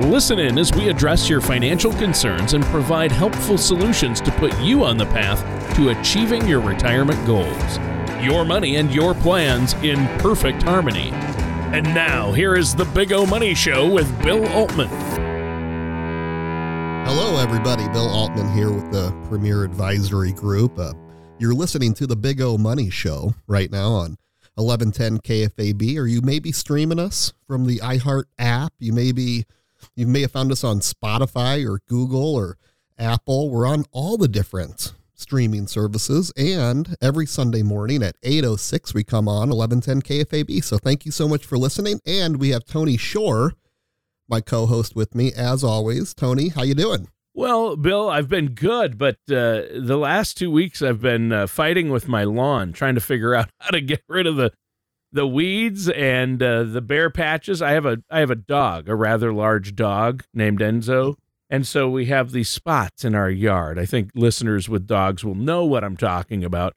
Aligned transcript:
Listen 0.00 0.38
in 0.38 0.58
as 0.58 0.72
we 0.72 0.88
address 0.88 1.28
your 1.28 1.42
financial 1.42 1.92
concerns 1.92 2.54
and 2.54 2.64
provide 2.64 3.12
helpful 3.12 3.58
solutions 3.58 4.22
to 4.22 4.32
put 4.32 4.58
you 4.58 4.84
on 4.84 4.96
the 4.96 5.04
path 5.06 5.44
to 5.76 5.90
achieving 5.90 6.48
your 6.48 6.60
retirement 6.60 7.24
goals. 7.26 7.78
Your 8.24 8.44
money 8.44 8.76
and 8.76 8.92
your 8.92 9.14
plans 9.14 9.74
in 9.74 10.06
perfect 10.18 10.62
harmony. 10.62 11.10
And 11.72 11.84
now, 11.94 12.32
here 12.32 12.56
is 12.56 12.74
the 12.74 12.86
Big 12.86 13.12
O 13.12 13.26
Money 13.26 13.54
Show 13.54 13.92
with 13.92 14.22
Bill 14.22 14.48
Altman. 14.48 14.88
Hello, 17.06 17.38
everybody. 17.38 17.86
Bill 17.88 18.08
Altman 18.08 18.50
here 18.54 18.72
with 18.72 18.90
the 18.92 19.14
Premier 19.28 19.62
Advisory 19.62 20.32
Group. 20.32 20.78
Uh, 20.78 20.94
you're 21.38 21.54
listening 21.54 21.92
to 21.94 22.06
the 22.06 22.16
Big 22.16 22.40
O 22.40 22.56
Money 22.56 22.88
Show 22.88 23.34
right 23.46 23.70
now 23.70 23.90
on 23.92 24.16
1110 24.54 25.18
KFAB, 25.18 25.98
or 25.98 26.06
you 26.06 26.22
may 26.22 26.38
be 26.38 26.50
streaming 26.50 26.98
us 26.98 27.34
from 27.46 27.66
the 27.66 27.78
iHeart 27.80 28.24
app. 28.38 28.72
You 28.78 28.94
may 28.94 29.12
be 29.12 29.44
you 29.94 30.06
may 30.06 30.22
have 30.22 30.32
found 30.32 30.52
us 30.52 30.64
on 30.64 30.80
Spotify 30.80 31.68
or 31.68 31.80
Google 31.88 32.34
or 32.34 32.56
Apple. 32.98 33.50
We're 33.50 33.66
on 33.66 33.84
all 33.92 34.16
the 34.16 34.28
different 34.28 34.94
streaming 35.14 35.68
services 35.68 36.32
and 36.36 36.96
every 37.00 37.26
Sunday 37.26 37.62
morning 37.62 38.02
at 38.02 38.16
8:06 38.22 38.92
we 38.92 39.04
come 39.04 39.28
on 39.28 39.50
1110 39.50 40.02
KFAB. 40.02 40.64
So 40.64 40.78
thank 40.78 41.06
you 41.06 41.12
so 41.12 41.28
much 41.28 41.46
for 41.46 41.56
listening 41.56 42.00
and 42.04 42.38
we 42.38 42.50
have 42.50 42.64
Tony 42.64 42.96
Shore 42.96 43.52
my 44.28 44.40
co-host 44.40 44.96
with 44.96 45.14
me 45.14 45.32
as 45.32 45.62
always. 45.62 46.14
Tony, 46.14 46.48
how 46.48 46.62
you 46.62 46.74
doing? 46.74 47.08
Well, 47.34 47.76
Bill, 47.76 48.10
I've 48.10 48.28
been 48.28 48.48
good, 48.48 48.98
but 48.98 49.16
uh, 49.30 49.62
the 49.74 49.98
last 49.98 50.36
two 50.36 50.50
weeks 50.50 50.82
I've 50.82 51.00
been 51.00 51.32
uh, 51.32 51.46
fighting 51.46 51.88
with 51.88 52.08
my 52.08 52.24
lawn, 52.24 52.72
trying 52.72 52.94
to 52.94 53.00
figure 53.00 53.34
out 53.34 53.48
how 53.60 53.70
to 53.70 53.80
get 53.80 54.02
rid 54.08 54.26
of 54.26 54.36
the 54.36 54.52
the 55.12 55.26
weeds 55.26 55.88
and 55.88 56.42
uh, 56.42 56.64
the 56.64 56.80
bare 56.80 57.10
patches. 57.10 57.60
I 57.60 57.72
have 57.72 57.86
a 57.86 57.98
I 58.10 58.20
have 58.20 58.30
a 58.30 58.36
dog, 58.36 58.88
a 58.88 58.94
rather 58.94 59.32
large 59.32 59.74
dog 59.74 60.24
named 60.32 60.60
Enzo, 60.60 61.16
and 61.50 61.66
so 61.66 61.88
we 61.88 62.06
have 62.06 62.32
these 62.32 62.48
spots 62.48 63.04
in 63.04 63.14
our 63.14 63.30
yard. 63.30 63.78
I 63.78 63.86
think 63.86 64.10
listeners 64.14 64.68
with 64.68 64.86
dogs 64.86 65.24
will 65.24 65.34
know 65.34 65.64
what 65.64 65.84
I'm 65.84 65.96
talking 65.96 66.44
about. 66.44 66.74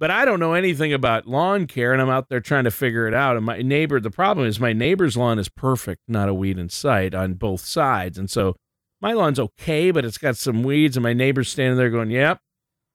But 0.00 0.12
I 0.12 0.24
don't 0.24 0.38
know 0.38 0.52
anything 0.54 0.92
about 0.92 1.26
lawn 1.26 1.66
care, 1.66 1.92
and 1.92 2.00
I'm 2.00 2.08
out 2.08 2.28
there 2.28 2.40
trying 2.40 2.64
to 2.64 2.70
figure 2.70 3.08
it 3.08 3.14
out. 3.14 3.36
And 3.36 3.44
my 3.44 3.62
neighbor, 3.62 3.98
the 3.98 4.12
problem 4.12 4.46
is 4.46 4.60
my 4.60 4.72
neighbor's 4.72 5.16
lawn 5.16 5.40
is 5.40 5.48
perfect, 5.48 6.02
not 6.06 6.28
a 6.28 6.34
weed 6.34 6.56
in 6.56 6.68
sight 6.68 7.16
on 7.16 7.34
both 7.34 7.62
sides. 7.62 8.16
And 8.16 8.30
so 8.30 8.54
my 9.00 9.12
lawn's 9.12 9.40
okay, 9.40 9.90
but 9.90 10.04
it's 10.04 10.18
got 10.18 10.36
some 10.36 10.62
weeds, 10.62 10.96
and 10.96 11.02
my 11.02 11.14
neighbor's 11.14 11.48
standing 11.48 11.76
there 11.76 11.90
going, 11.90 12.12
Yep, 12.12 12.38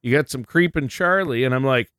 you 0.01 0.15
got 0.15 0.29
some 0.29 0.45
creeping 0.45 0.87
Charlie. 0.87 1.43
And 1.43 1.53
I'm 1.53 1.65
like, 1.65 1.89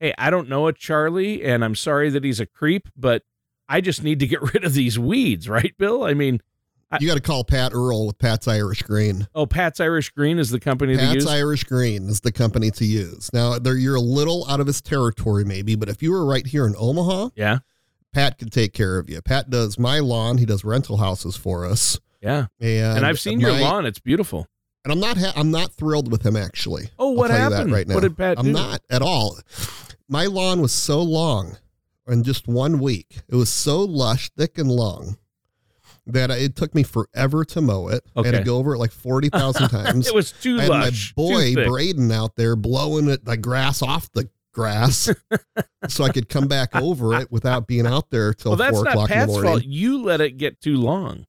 hey, 0.00 0.14
I 0.18 0.30
don't 0.30 0.48
know 0.48 0.66
a 0.66 0.72
Charlie, 0.72 1.44
and 1.44 1.64
I'm 1.64 1.74
sorry 1.74 2.10
that 2.10 2.24
he's 2.24 2.40
a 2.40 2.46
creep, 2.46 2.88
but 2.96 3.22
I 3.68 3.80
just 3.80 4.02
need 4.02 4.18
to 4.20 4.26
get 4.26 4.42
rid 4.54 4.64
of 4.64 4.74
these 4.74 4.98
weeds, 4.98 5.48
right, 5.48 5.74
Bill? 5.78 6.02
I 6.02 6.14
mean, 6.14 6.40
I, 6.90 6.98
you 7.00 7.06
got 7.06 7.14
to 7.14 7.20
call 7.20 7.44
Pat 7.44 7.72
Earl 7.72 8.08
with 8.08 8.18
Pat's 8.18 8.48
Irish 8.48 8.82
Green. 8.82 9.28
Oh, 9.32 9.46
Pat's 9.46 9.78
Irish 9.78 10.10
Green 10.10 10.40
is 10.40 10.50
the 10.50 10.58
company 10.58 10.96
Pat's 10.96 11.10
to 11.10 11.14
use. 11.14 11.26
Irish 11.26 11.64
Green 11.64 12.08
is 12.08 12.20
the 12.20 12.32
company 12.32 12.72
to 12.72 12.84
use. 12.84 13.30
Now, 13.32 13.60
there 13.60 13.76
you're 13.76 13.94
a 13.94 14.00
little 14.00 14.44
out 14.48 14.58
of 14.58 14.66
his 14.66 14.80
territory, 14.80 15.44
maybe, 15.44 15.76
but 15.76 15.88
if 15.88 16.02
you 16.02 16.10
were 16.10 16.24
right 16.24 16.44
here 16.44 16.66
in 16.66 16.74
Omaha, 16.76 17.28
yeah, 17.36 17.58
Pat 18.12 18.38
could 18.38 18.50
take 18.50 18.72
care 18.72 18.98
of 18.98 19.08
you. 19.08 19.22
Pat 19.22 19.50
does 19.50 19.78
my 19.78 20.00
lawn. 20.00 20.38
He 20.38 20.46
does 20.46 20.64
rental 20.64 20.96
houses 20.96 21.36
for 21.36 21.64
us. 21.64 22.00
Yeah, 22.20 22.46
and, 22.58 22.98
and 22.98 23.06
I've 23.06 23.20
seen 23.20 23.40
my, 23.40 23.50
your 23.50 23.60
lawn. 23.60 23.86
It's 23.86 24.00
beautiful 24.00 24.48
and 24.84 24.92
I'm 24.92 25.00
not 25.00 25.16
ha- 25.18 25.32
I'm 25.36 25.50
not 25.50 25.72
thrilled 25.72 26.10
with 26.10 26.24
him 26.24 26.36
actually. 26.36 26.90
Oh, 26.98 27.10
what 27.10 27.30
happened 27.30 27.72
right 27.72 27.86
now? 27.86 27.94
What 27.94 28.02
did 28.02 28.16
Pat 28.16 28.38
I'm 28.38 28.46
do? 28.46 28.52
not 28.52 28.82
at 28.90 29.02
all 29.02 29.38
my 30.10 30.26
lawn 30.26 30.60
was 30.60 30.72
so 30.72 31.00
long 31.00 31.56
in 32.08 32.24
just 32.24 32.48
one 32.48 32.80
week. 32.80 33.20
It 33.28 33.36
was 33.36 33.48
so 33.48 33.80
lush, 33.80 34.30
thick, 34.36 34.58
and 34.58 34.70
long 34.70 35.16
that 36.06 36.30
it 36.30 36.56
took 36.56 36.74
me 36.74 36.82
forever 36.82 37.44
to 37.44 37.60
mow 37.60 37.86
it. 37.88 38.02
Okay. 38.16 38.28
I 38.28 38.32
had 38.32 38.38
to 38.38 38.44
go 38.44 38.56
over 38.56 38.74
it 38.74 38.78
like 38.78 38.90
40,000 38.90 39.68
times. 39.70 40.08
it 40.08 40.14
was 40.14 40.32
too 40.32 40.58
I 40.60 40.66
lush. 40.66 41.14
my 41.16 41.22
boy, 41.22 41.54
Braden, 41.54 42.10
out 42.10 42.34
there 42.34 42.56
blowing 42.56 43.08
it, 43.08 43.24
the 43.24 43.36
grass 43.36 43.82
off 43.82 44.10
the 44.12 44.28
grass 44.52 45.08
so 45.88 46.02
I 46.02 46.08
could 46.08 46.28
come 46.28 46.48
back 46.48 46.74
over 46.74 47.14
it 47.14 47.30
without 47.30 47.68
being 47.68 47.86
out 47.86 48.10
there 48.10 48.34
till 48.34 48.56
well, 48.56 48.72
four 48.72 48.88
o'clock 48.88 49.10
in 49.12 49.20
the 49.20 49.26
morning. 49.28 49.50
Fault. 49.50 49.64
You 49.64 50.02
let 50.02 50.20
it 50.20 50.36
get 50.38 50.60
too 50.60 50.76
long. 50.76 51.26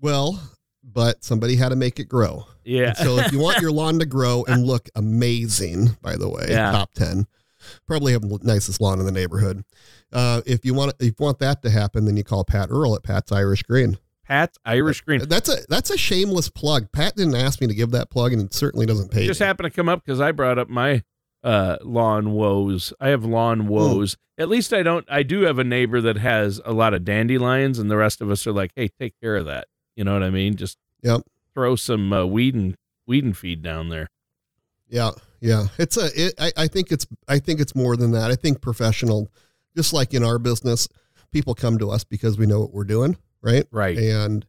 Well, 0.00 0.40
but 0.82 1.22
somebody 1.22 1.54
had 1.54 1.68
to 1.68 1.76
make 1.76 2.00
it 2.00 2.08
grow. 2.08 2.46
Yeah. 2.64 2.88
And 2.88 2.96
so 2.98 3.18
if 3.18 3.30
you 3.30 3.38
want 3.38 3.58
your 3.60 3.70
lawn 3.70 4.00
to 4.00 4.06
grow 4.06 4.44
and 4.48 4.64
look 4.64 4.88
amazing, 4.96 5.96
by 6.02 6.16
the 6.16 6.28
way, 6.28 6.46
yeah. 6.48 6.72
top 6.72 6.92
10, 6.94 7.26
probably 7.86 8.12
have 8.12 8.22
the 8.22 8.38
nicest 8.42 8.80
lawn 8.80 9.00
in 9.00 9.06
the 9.06 9.12
neighborhood. 9.12 9.64
Uh, 10.12 10.42
if 10.46 10.64
you 10.64 10.74
want 10.74 10.94
if 11.00 11.14
you 11.18 11.24
want 11.24 11.38
that 11.40 11.62
to 11.62 11.70
happen, 11.70 12.04
then 12.04 12.16
you 12.16 12.24
call 12.24 12.44
Pat 12.44 12.68
Earl 12.70 12.94
at 12.94 13.02
Pat's 13.02 13.32
Irish 13.32 13.62
Green. 13.62 13.98
Pat's 14.26 14.58
Irish 14.64 15.02
Green. 15.02 15.20
That's 15.28 15.48
a 15.48 15.58
that's 15.68 15.90
a 15.90 15.96
shameless 15.96 16.48
plug. 16.48 16.90
Pat 16.92 17.14
didn't 17.16 17.36
ask 17.36 17.60
me 17.60 17.66
to 17.66 17.74
give 17.74 17.92
that 17.92 18.10
plug, 18.10 18.32
and 18.32 18.42
it 18.42 18.54
certainly 18.54 18.86
doesn't 18.86 19.10
pay. 19.10 19.24
It 19.24 19.26
just 19.28 19.40
me. 19.40 19.46
happened 19.46 19.70
to 19.70 19.76
come 19.76 19.88
up 19.88 20.04
because 20.04 20.20
I 20.20 20.32
brought 20.32 20.58
up 20.58 20.68
my 20.68 21.02
uh, 21.44 21.76
lawn 21.82 22.32
woes. 22.32 22.92
I 23.00 23.08
have 23.08 23.24
lawn 23.24 23.68
woes. 23.68 24.14
Mm. 24.14 24.18
At 24.38 24.48
least 24.48 24.72
I 24.72 24.82
don't. 24.82 25.06
I 25.08 25.22
do 25.22 25.42
have 25.42 25.58
a 25.58 25.64
neighbor 25.64 26.00
that 26.00 26.16
has 26.16 26.60
a 26.64 26.72
lot 26.72 26.92
of 26.92 27.04
dandelions, 27.04 27.78
and 27.78 27.90
the 27.90 27.96
rest 27.96 28.20
of 28.20 28.30
us 28.30 28.46
are 28.46 28.52
like, 28.52 28.72
"Hey, 28.74 28.88
take 28.88 29.14
care 29.20 29.36
of 29.36 29.46
that." 29.46 29.68
You 29.94 30.04
know 30.04 30.12
what 30.12 30.24
I 30.24 30.30
mean? 30.30 30.56
Just 30.56 30.76
yep. 31.02 31.22
throw 31.54 31.76
some 31.76 32.12
uh, 32.12 32.26
weed 32.26 32.54
and 32.54 32.76
weed 33.06 33.24
and 33.24 33.36
feed 33.36 33.62
down 33.62 33.88
there. 33.88 34.10
Yeah, 34.88 35.12
yeah. 35.40 35.66
It's 35.78 35.96
a. 35.96 36.08
It, 36.14 36.34
I, 36.38 36.52
I 36.56 36.66
think 36.68 36.92
it's. 36.92 37.06
I 37.28 37.38
think 37.38 37.60
it's 37.60 37.74
more 37.74 37.96
than 37.96 38.12
that. 38.12 38.30
I 38.30 38.34
think 38.34 38.60
professional, 38.60 39.30
just 39.76 39.92
like 39.92 40.14
in 40.14 40.24
our 40.24 40.38
business, 40.38 40.88
people 41.30 41.54
come 41.54 41.78
to 41.78 41.90
us 41.90 42.04
because 42.04 42.38
we 42.38 42.46
know 42.46 42.60
what 42.60 42.72
we're 42.72 42.84
doing, 42.84 43.16
right? 43.42 43.66
Right. 43.70 43.96
And 43.98 44.46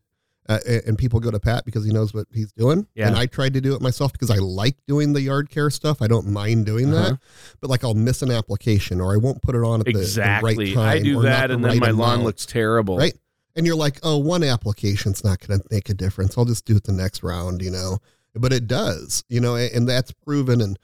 uh, 0.49 0.59
and 0.85 0.97
people 0.97 1.19
go 1.19 1.29
to 1.29 1.39
Pat 1.39 1.65
because 1.65 1.85
he 1.85 1.91
knows 1.91 2.13
what 2.13 2.27
he's 2.33 2.53
doing. 2.53 2.87
Yeah. 2.95 3.07
And 3.07 3.15
I 3.15 3.25
tried 3.25 3.53
to 3.55 3.61
do 3.61 3.75
it 3.75 3.81
myself 3.81 4.13
because 4.13 4.29
I 4.29 4.37
like 4.37 4.77
doing 4.87 5.13
the 5.13 5.21
yard 5.21 5.49
care 5.49 5.69
stuff. 5.69 6.01
I 6.01 6.07
don't 6.07 6.27
mind 6.27 6.65
doing 6.65 6.93
uh-huh. 6.93 7.09
that. 7.09 7.19
But 7.59 7.69
like 7.69 7.83
I'll 7.83 7.93
miss 7.93 8.21
an 8.21 8.31
application 8.31 9.01
or 9.01 9.13
I 9.13 9.17
won't 9.17 9.41
put 9.41 9.55
it 9.55 9.63
on 9.63 9.81
at 9.81 9.87
exactly. 9.87 10.53
the, 10.53 10.73
the 10.73 10.75
right 10.77 10.85
time. 10.85 10.97
I 10.97 10.99
do 10.99 11.21
that 11.23 11.51
and 11.51 11.63
then 11.63 11.79
my 11.79 11.89
amount. 11.89 11.97
lawn 11.97 12.23
looks 12.23 12.45
terrible. 12.45 12.97
Right. 12.97 13.17
And 13.55 13.65
you're 13.65 13.75
like, 13.75 13.99
oh, 14.03 14.17
one 14.17 14.43
application's 14.43 15.23
not 15.23 15.45
going 15.45 15.59
to 15.59 15.65
make 15.71 15.89
a 15.89 15.93
difference. 15.93 16.37
I'll 16.37 16.45
just 16.45 16.65
do 16.65 16.75
it 16.75 16.83
the 16.83 16.93
next 16.93 17.23
round, 17.23 17.61
you 17.61 17.71
know 17.71 17.97
but 18.39 18.53
it 18.53 18.67
does, 18.67 19.23
you 19.29 19.39
know, 19.39 19.55
and 19.55 19.87
that's 19.87 20.11
proven. 20.11 20.61
And, 20.61 20.79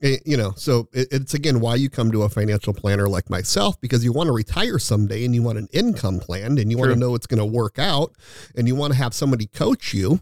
you 0.00 0.36
know, 0.36 0.52
so 0.56 0.88
it's 0.92 1.34
again 1.34 1.60
why 1.60 1.76
you 1.76 1.88
come 1.88 2.12
to 2.12 2.22
a 2.22 2.28
financial 2.28 2.74
planner 2.74 3.08
like 3.08 3.30
myself 3.30 3.80
because 3.80 4.04
you 4.04 4.12
want 4.12 4.28
to 4.28 4.32
retire 4.32 4.78
someday 4.78 5.24
and 5.24 5.34
you 5.34 5.42
want 5.42 5.58
an 5.58 5.68
income 5.72 6.20
plan 6.20 6.58
and 6.58 6.70
you 6.70 6.76
True. 6.76 6.88
want 6.88 6.94
to 6.94 7.00
know 7.00 7.14
it's 7.14 7.26
going 7.26 7.38
to 7.38 7.46
work 7.46 7.78
out 7.78 8.12
and 8.54 8.68
you 8.68 8.74
want 8.74 8.92
to 8.92 8.98
have 8.98 9.14
somebody 9.14 9.46
coach 9.46 9.94
you 9.94 10.20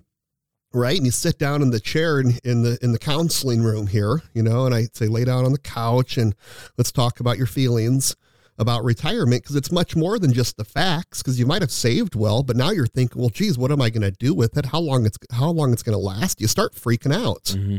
right 0.73 0.97
and 0.97 1.07
you 1.07 1.13
sit 1.13 1.39
down 1.39 1.63
in 1.63 1.71
the 1.71 1.81
chair 1.81 2.21
in, 2.21 2.39
in, 2.45 2.63
the 2.63 2.79
in 2.83 2.93
the 2.93 2.99
counseling 2.99 3.63
room 3.63 3.87
here 3.87 4.23
you 4.35 4.43
know 4.43 4.67
and 4.67 4.75
i 4.75 4.87
say 4.93 5.07
lay 5.07 5.25
down 5.25 5.45
on 5.45 5.53
the 5.53 5.59
couch 5.59 6.19
and 6.19 6.35
let's 6.77 6.91
talk 6.91 7.21
about 7.21 7.39
your 7.39 7.47
feelings 7.47 8.17
about 8.59 8.85
retirement 8.85 9.43
because 9.43 9.57
it's 9.57 9.73
much 9.73 9.97
more 9.97 10.19
than 10.19 10.33
just 10.33 10.57
the 10.57 10.65
facts 10.65 11.23
because 11.23 11.39
you 11.39 11.47
might 11.47 11.63
have 11.63 11.73
saved 11.73 12.15
well 12.15 12.43
but 12.43 12.57
now 12.57 12.71
you're 12.71 12.87
thinking 12.87 13.21
well 13.21 13.31
geez 13.31 13.59
what 13.59 13.73
am 13.73 13.83
i 13.83 13.91
going 13.91 14.03
to 14.03 14.13
do 14.13 14.33
with 14.35 14.57
it? 14.57 14.67
How 14.67 14.79
long 14.79 15.05
it's 15.07 15.19
how 15.33 15.51
long 15.51 15.73
it's 15.73 15.83
going 15.83 15.99
to 15.99 16.05
last? 16.05 16.41
You 16.41 16.47
start 16.47 16.75
freaking 16.75 17.15
out. 17.15 17.45
Mm-hmm. 17.45 17.79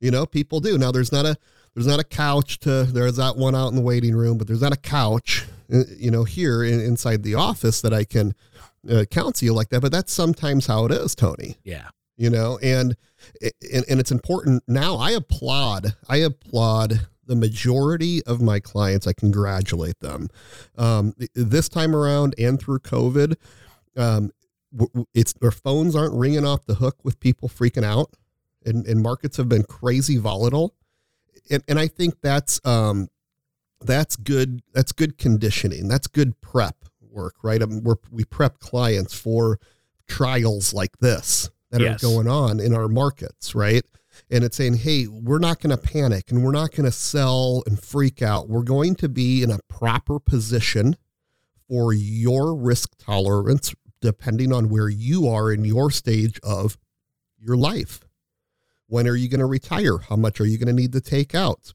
you 0.00 0.10
know 0.10 0.24
people 0.26 0.60
do. 0.60 0.78
Now 0.78 0.92
there's 0.92 1.12
not 1.12 1.26
a 1.26 1.36
there's 1.74 1.86
not 1.86 2.00
a 2.00 2.04
couch 2.04 2.58
to 2.60 2.84
there's 2.84 3.16
that 3.16 3.36
one 3.36 3.54
out 3.54 3.68
in 3.68 3.76
the 3.76 3.82
waiting 3.82 4.14
room 4.14 4.38
but 4.38 4.46
there's 4.46 4.60
not 4.62 4.72
a 4.72 4.80
couch 4.80 5.46
uh, 5.72 5.84
you 5.96 6.10
know 6.10 6.24
here 6.24 6.62
in, 6.62 6.80
inside 6.80 7.22
the 7.22 7.34
office 7.34 7.80
that 7.80 7.94
i 7.94 8.04
can 8.04 8.34
uh, 8.90 9.04
counsel 9.10 9.46
you 9.46 9.54
like 9.54 9.70
that 9.70 9.80
but 9.80 9.90
that's 9.92 10.12
sometimes 10.12 10.66
how 10.66 10.84
it 10.86 10.92
is 10.92 11.14
tony. 11.14 11.56
Yeah. 11.64 11.88
You 12.16 12.30
know 12.30 12.58
and, 12.62 12.96
and 13.72 13.84
and 13.88 14.00
it's 14.00 14.10
important. 14.12 14.62
Now 14.68 14.96
i 14.96 15.12
applaud 15.12 15.94
i 16.08 16.18
applaud 16.18 17.06
the 17.26 17.36
majority 17.36 18.22
of 18.24 18.40
my 18.40 18.60
clients, 18.60 19.06
I 19.06 19.12
congratulate 19.12 20.00
them. 20.00 20.28
Um, 20.76 21.14
this 21.34 21.68
time 21.68 21.94
around 21.94 22.34
and 22.38 22.60
through 22.60 22.80
COVID, 22.80 23.36
um, 23.96 24.32
it's 25.14 25.32
their 25.34 25.50
phones 25.50 25.94
aren't 25.94 26.14
ringing 26.14 26.46
off 26.46 26.66
the 26.66 26.76
hook 26.76 26.96
with 27.04 27.20
people 27.20 27.48
freaking 27.48 27.84
out, 27.84 28.10
and, 28.64 28.86
and 28.86 29.02
markets 29.02 29.36
have 29.36 29.48
been 29.48 29.64
crazy 29.64 30.16
volatile, 30.16 30.74
and, 31.50 31.62
and 31.68 31.78
I 31.78 31.88
think 31.88 32.20
that's 32.22 32.60
um, 32.64 33.08
that's 33.80 34.16
good. 34.16 34.62
That's 34.72 34.92
good 34.92 35.18
conditioning. 35.18 35.88
That's 35.88 36.06
good 36.06 36.40
prep 36.40 36.76
work, 37.00 37.34
right? 37.42 37.62
I 37.62 37.66
mean, 37.66 37.82
we're, 37.82 37.96
we 38.10 38.24
prep 38.24 38.58
clients 38.58 39.14
for 39.14 39.58
trials 40.08 40.72
like 40.72 40.98
this 40.98 41.50
that 41.70 41.80
yes. 41.80 42.02
are 42.02 42.06
going 42.06 42.28
on 42.28 42.60
in 42.60 42.74
our 42.74 42.88
markets, 42.88 43.54
right? 43.54 43.84
And 44.30 44.44
it's 44.44 44.56
saying, 44.56 44.74
hey, 44.74 45.06
we're 45.06 45.38
not 45.38 45.60
going 45.60 45.76
to 45.76 45.76
panic 45.76 46.30
and 46.30 46.42
we're 46.42 46.52
not 46.52 46.70
going 46.72 46.84
to 46.84 46.92
sell 46.92 47.62
and 47.66 47.82
freak 47.82 48.22
out. 48.22 48.48
We're 48.48 48.62
going 48.62 48.94
to 48.96 49.08
be 49.08 49.42
in 49.42 49.50
a 49.50 49.58
proper 49.68 50.18
position 50.18 50.96
for 51.68 51.92
your 51.92 52.54
risk 52.54 52.96
tolerance, 52.98 53.74
depending 54.00 54.52
on 54.52 54.68
where 54.68 54.88
you 54.88 55.28
are 55.28 55.52
in 55.52 55.64
your 55.64 55.90
stage 55.90 56.38
of 56.42 56.76
your 57.38 57.56
life. 57.56 58.00
When 58.86 59.08
are 59.08 59.16
you 59.16 59.28
going 59.28 59.40
to 59.40 59.46
retire? 59.46 59.98
How 59.98 60.16
much 60.16 60.40
are 60.40 60.46
you 60.46 60.58
going 60.58 60.74
to 60.74 60.80
need 60.80 60.92
to 60.92 61.00
take 61.00 61.34
out? 61.34 61.72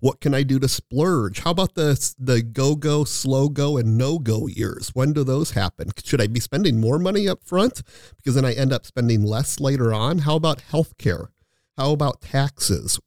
What 0.00 0.20
can 0.20 0.34
I 0.34 0.42
do 0.42 0.58
to 0.58 0.68
splurge? 0.68 1.40
How 1.40 1.50
about 1.50 1.74
the 1.74 2.14
the 2.18 2.42
go 2.42 2.76
go, 2.76 3.04
slow 3.04 3.48
go, 3.48 3.76
and 3.76 3.96
no 3.96 4.18
go 4.18 4.46
years? 4.46 4.90
When 4.94 5.12
do 5.12 5.24
those 5.24 5.52
happen? 5.52 5.90
Should 6.02 6.20
I 6.20 6.26
be 6.26 6.40
spending 6.40 6.80
more 6.80 6.98
money 6.98 7.28
up 7.28 7.44
front 7.44 7.82
because 8.16 8.34
then 8.34 8.44
I 8.44 8.52
end 8.52 8.72
up 8.72 8.86
spending 8.86 9.22
less 9.22 9.60
later 9.60 9.92
on? 9.92 10.18
How 10.18 10.36
about 10.36 10.62
healthcare? 10.70 11.28
How 11.76 11.92
about 11.92 12.20
taxes? 12.20 13.00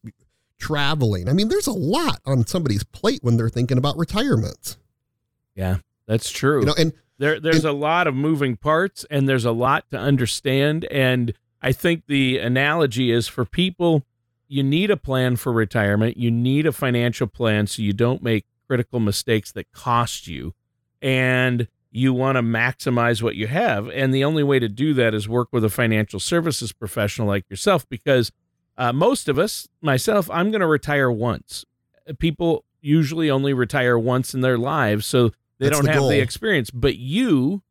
Traveling? 0.58 1.28
I 1.28 1.32
mean, 1.32 1.48
there's 1.48 1.68
a 1.68 1.72
lot 1.72 2.20
on 2.26 2.46
somebody's 2.46 2.84
plate 2.84 3.20
when 3.22 3.36
they're 3.36 3.48
thinking 3.48 3.78
about 3.78 3.96
retirement. 3.96 4.76
Yeah, 5.54 5.78
that's 6.06 6.30
true. 6.30 6.60
You 6.60 6.66
know, 6.66 6.74
and 6.76 6.92
there 7.18 7.40
there's 7.40 7.64
a 7.64 7.72
lot 7.72 8.06
of 8.06 8.14
moving 8.14 8.56
parts 8.56 9.04
and 9.10 9.28
there's 9.28 9.44
a 9.44 9.52
lot 9.52 9.90
to 9.90 9.98
understand 9.98 10.84
and 10.86 11.34
I 11.60 11.72
think 11.72 12.04
the 12.06 12.38
analogy 12.38 13.10
is 13.10 13.26
for 13.26 13.44
people 13.44 14.04
you 14.48 14.62
need 14.62 14.90
a 14.90 14.96
plan 14.96 15.36
for 15.36 15.52
retirement. 15.52 16.16
You 16.16 16.30
need 16.30 16.66
a 16.66 16.72
financial 16.72 17.26
plan 17.26 17.66
so 17.66 17.82
you 17.82 17.92
don't 17.92 18.22
make 18.22 18.46
critical 18.66 18.98
mistakes 18.98 19.52
that 19.52 19.70
cost 19.72 20.26
you. 20.26 20.54
And 21.00 21.68
you 21.90 22.12
want 22.12 22.36
to 22.36 22.42
maximize 22.42 23.22
what 23.22 23.36
you 23.36 23.46
have. 23.46 23.88
And 23.88 24.12
the 24.12 24.24
only 24.24 24.42
way 24.42 24.58
to 24.58 24.68
do 24.68 24.94
that 24.94 25.14
is 25.14 25.28
work 25.28 25.48
with 25.52 25.64
a 25.64 25.70
financial 25.70 26.20
services 26.20 26.72
professional 26.72 27.28
like 27.28 27.48
yourself 27.48 27.88
because 27.88 28.32
uh, 28.76 28.92
most 28.92 29.28
of 29.28 29.38
us, 29.38 29.68
myself, 29.80 30.30
I'm 30.30 30.50
going 30.50 30.60
to 30.60 30.66
retire 30.66 31.10
once. 31.10 31.64
People 32.18 32.64
usually 32.80 33.30
only 33.30 33.52
retire 33.52 33.98
once 33.98 34.34
in 34.34 34.40
their 34.40 34.58
lives. 34.58 35.06
So 35.06 35.30
they 35.58 35.66
That's 35.66 35.78
don't 35.78 35.84
the 35.86 35.92
have 35.92 36.00
goal. 36.00 36.08
the 36.10 36.20
experience. 36.20 36.70
But 36.70 36.96
you 36.96 37.62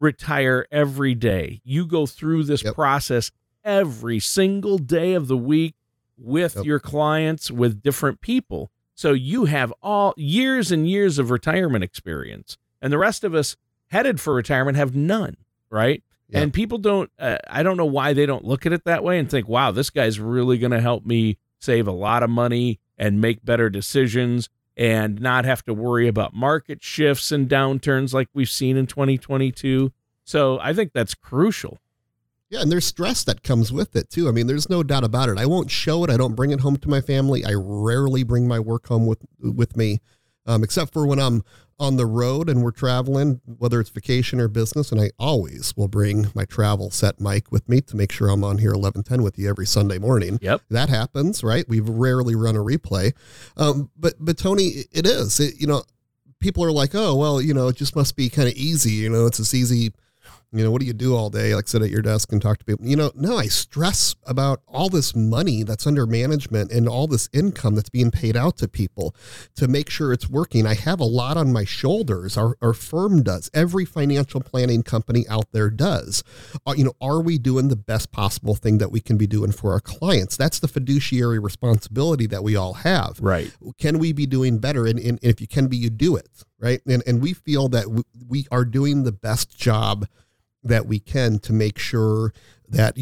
retire 0.00 0.66
every 0.70 1.14
day. 1.14 1.60
You 1.64 1.86
go 1.86 2.06
through 2.06 2.44
this 2.44 2.64
yep. 2.64 2.74
process 2.74 3.30
every 3.64 4.18
single 4.18 4.78
day 4.78 5.14
of 5.14 5.28
the 5.28 5.36
week 5.36 5.74
with 6.20 6.56
yep. 6.56 6.64
your 6.64 6.78
clients, 6.78 7.50
with 7.50 7.82
different 7.82 8.20
people. 8.20 8.70
So 8.94 9.12
you 9.12 9.46
have 9.46 9.72
all 9.82 10.14
years 10.16 10.70
and 10.70 10.88
years 10.88 11.18
of 11.18 11.30
retirement 11.30 11.82
experience. 11.82 12.58
And 12.82 12.92
the 12.92 12.98
rest 12.98 13.24
of 13.24 13.34
us 13.34 13.56
headed 13.88 14.20
for 14.20 14.34
retirement 14.34 14.76
have 14.76 14.94
none, 14.94 15.36
right? 15.70 16.02
Yep. 16.28 16.42
And 16.42 16.52
people 16.52 16.78
don't, 16.78 17.10
uh, 17.18 17.38
I 17.48 17.62
don't 17.62 17.76
know 17.76 17.86
why 17.86 18.12
they 18.12 18.26
don't 18.26 18.44
look 18.44 18.66
at 18.66 18.72
it 18.72 18.84
that 18.84 19.02
way 19.02 19.18
and 19.18 19.28
think, 19.28 19.48
wow, 19.48 19.70
this 19.70 19.90
guy's 19.90 20.20
really 20.20 20.58
going 20.58 20.70
to 20.70 20.80
help 20.80 21.04
me 21.04 21.38
save 21.60 21.88
a 21.88 21.92
lot 21.92 22.22
of 22.22 22.30
money 22.30 22.78
and 22.96 23.20
make 23.20 23.44
better 23.44 23.68
decisions 23.68 24.48
and 24.76 25.20
not 25.20 25.44
have 25.44 25.64
to 25.64 25.74
worry 25.74 26.06
about 26.06 26.34
market 26.34 26.82
shifts 26.82 27.32
and 27.32 27.48
downturns 27.48 28.14
like 28.14 28.28
we've 28.32 28.48
seen 28.48 28.76
in 28.76 28.86
2022. 28.86 29.92
So 30.24 30.58
I 30.60 30.72
think 30.72 30.92
that's 30.92 31.14
crucial. 31.14 31.78
Yeah, 32.50 32.62
and 32.62 32.70
there's 32.70 32.84
stress 32.84 33.22
that 33.24 33.44
comes 33.44 33.72
with 33.72 33.94
it 33.94 34.10
too. 34.10 34.28
I 34.28 34.32
mean, 34.32 34.48
there's 34.48 34.68
no 34.68 34.82
doubt 34.82 35.04
about 35.04 35.28
it. 35.28 35.38
I 35.38 35.46
won't 35.46 35.70
show 35.70 36.02
it. 36.02 36.10
I 36.10 36.16
don't 36.16 36.34
bring 36.34 36.50
it 36.50 36.60
home 36.60 36.76
to 36.78 36.88
my 36.88 37.00
family. 37.00 37.44
I 37.44 37.52
rarely 37.54 38.24
bring 38.24 38.48
my 38.48 38.58
work 38.58 38.88
home 38.88 39.06
with 39.06 39.24
with 39.40 39.76
me, 39.76 40.00
um, 40.46 40.64
except 40.64 40.92
for 40.92 41.06
when 41.06 41.20
I'm 41.20 41.44
on 41.78 41.96
the 41.96 42.06
road 42.06 42.48
and 42.50 42.62
we're 42.62 42.72
traveling, 42.72 43.40
whether 43.46 43.80
it's 43.80 43.88
vacation 43.88 44.40
or 44.40 44.48
business. 44.48 44.90
And 44.90 45.00
I 45.00 45.12
always 45.18 45.74
will 45.76 45.88
bring 45.88 46.26
my 46.34 46.44
travel 46.44 46.90
set 46.90 47.20
mic 47.20 47.52
with 47.52 47.66
me 47.68 47.80
to 47.82 47.96
make 47.96 48.10
sure 48.10 48.28
I'm 48.28 48.44
on 48.44 48.58
here 48.58 48.72
1110 48.72 49.22
with 49.22 49.38
you 49.38 49.48
every 49.48 49.66
Sunday 49.66 49.98
morning. 49.98 50.40
Yep, 50.42 50.62
that 50.70 50.88
happens, 50.88 51.44
right? 51.44 51.64
We've 51.68 51.88
rarely 51.88 52.34
run 52.34 52.56
a 52.56 52.60
replay, 52.60 53.12
um, 53.56 53.90
but 53.96 54.14
but 54.18 54.36
Tony, 54.36 54.86
it 54.90 55.06
is. 55.06 55.38
It, 55.38 55.60
you 55.60 55.68
know, 55.68 55.84
people 56.40 56.64
are 56.64 56.72
like, 56.72 56.96
oh 56.96 57.14
well, 57.14 57.40
you 57.40 57.54
know, 57.54 57.68
it 57.68 57.76
just 57.76 57.94
must 57.94 58.16
be 58.16 58.28
kind 58.28 58.48
of 58.48 58.54
easy. 58.54 58.90
You 58.90 59.08
know, 59.08 59.26
it's 59.26 59.38
this 59.38 59.54
easy 59.54 59.92
you 60.52 60.64
know, 60.64 60.70
what 60.72 60.80
do 60.80 60.86
you 60.86 60.92
do 60.92 61.14
all 61.14 61.30
day? 61.30 61.54
Like 61.54 61.68
sit 61.68 61.82
at 61.82 61.90
your 61.90 62.02
desk 62.02 62.32
and 62.32 62.42
talk 62.42 62.58
to 62.58 62.64
people. 62.64 62.84
You 62.84 62.96
know, 62.96 63.12
no, 63.14 63.36
I 63.36 63.46
stress 63.46 64.16
about 64.26 64.62
all 64.66 64.88
this 64.88 65.14
money 65.14 65.62
that's 65.62 65.86
under 65.86 66.06
management 66.06 66.72
and 66.72 66.88
all 66.88 67.06
this 67.06 67.28
income 67.32 67.76
that's 67.76 67.88
being 67.88 68.10
paid 68.10 68.36
out 68.36 68.56
to 68.58 68.68
people 68.68 69.14
to 69.54 69.68
make 69.68 69.88
sure 69.88 70.12
it's 70.12 70.28
working. 70.28 70.66
I 70.66 70.74
have 70.74 70.98
a 70.98 71.04
lot 71.04 71.36
on 71.36 71.52
my 71.52 71.64
shoulders. 71.64 72.36
Our, 72.36 72.56
our 72.60 72.72
firm 72.72 73.22
does. 73.22 73.48
Every 73.54 73.84
financial 73.84 74.40
planning 74.40 74.82
company 74.82 75.24
out 75.28 75.52
there 75.52 75.70
does. 75.70 76.24
Uh, 76.66 76.74
you 76.76 76.84
know, 76.84 76.94
are 77.00 77.20
we 77.20 77.38
doing 77.38 77.68
the 77.68 77.76
best 77.76 78.10
possible 78.10 78.56
thing 78.56 78.78
that 78.78 78.90
we 78.90 79.00
can 79.00 79.16
be 79.16 79.28
doing 79.28 79.52
for 79.52 79.72
our 79.72 79.80
clients? 79.80 80.36
That's 80.36 80.58
the 80.58 80.68
fiduciary 80.68 81.38
responsibility 81.38 82.26
that 82.26 82.42
we 82.42 82.56
all 82.56 82.74
have. 82.74 83.20
Right. 83.20 83.54
Can 83.78 84.00
we 84.00 84.12
be 84.12 84.26
doing 84.26 84.58
better? 84.58 84.84
And, 84.86 84.98
and 84.98 85.20
if 85.22 85.40
you 85.40 85.46
can 85.46 85.68
be, 85.68 85.76
you 85.76 85.90
do 85.90 86.16
it. 86.16 86.28
Right. 86.58 86.80
And, 86.86 87.02
and 87.06 87.22
we 87.22 87.34
feel 87.34 87.68
that 87.70 88.04
we 88.28 88.46
are 88.50 88.64
doing 88.64 89.04
the 89.04 89.12
best 89.12 89.56
job 89.56 90.06
that 90.62 90.86
we 90.86 90.98
can 90.98 91.38
to 91.40 91.52
make 91.52 91.78
sure 91.78 92.32
that 92.68 92.96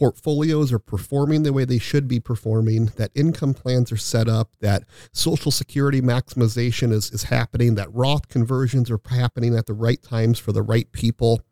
portfolios 0.00 0.72
are 0.72 0.78
performing 0.78 1.42
the 1.42 1.52
way 1.52 1.66
they 1.66 1.78
should 1.78 2.08
be 2.08 2.18
performing, 2.18 2.86
that 2.96 3.10
income 3.14 3.52
plans 3.52 3.92
are 3.92 3.98
set 3.98 4.28
up, 4.28 4.48
that 4.60 4.82
social 5.12 5.50
security 5.50 6.00
maximization 6.00 6.90
is, 6.90 7.10
is 7.10 7.24
happening, 7.24 7.74
that 7.74 7.92
Roth 7.92 8.26
conversions 8.28 8.90
are 8.90 8.98
happening 9.10 9.54
at 9.54 9.66
the 9.66 9.74
right 9.74 10.02
times 10.02 10.38
for 10.38 10.52
the 10.52 10.62
right 10.62 10.90
people, 10.90 11.42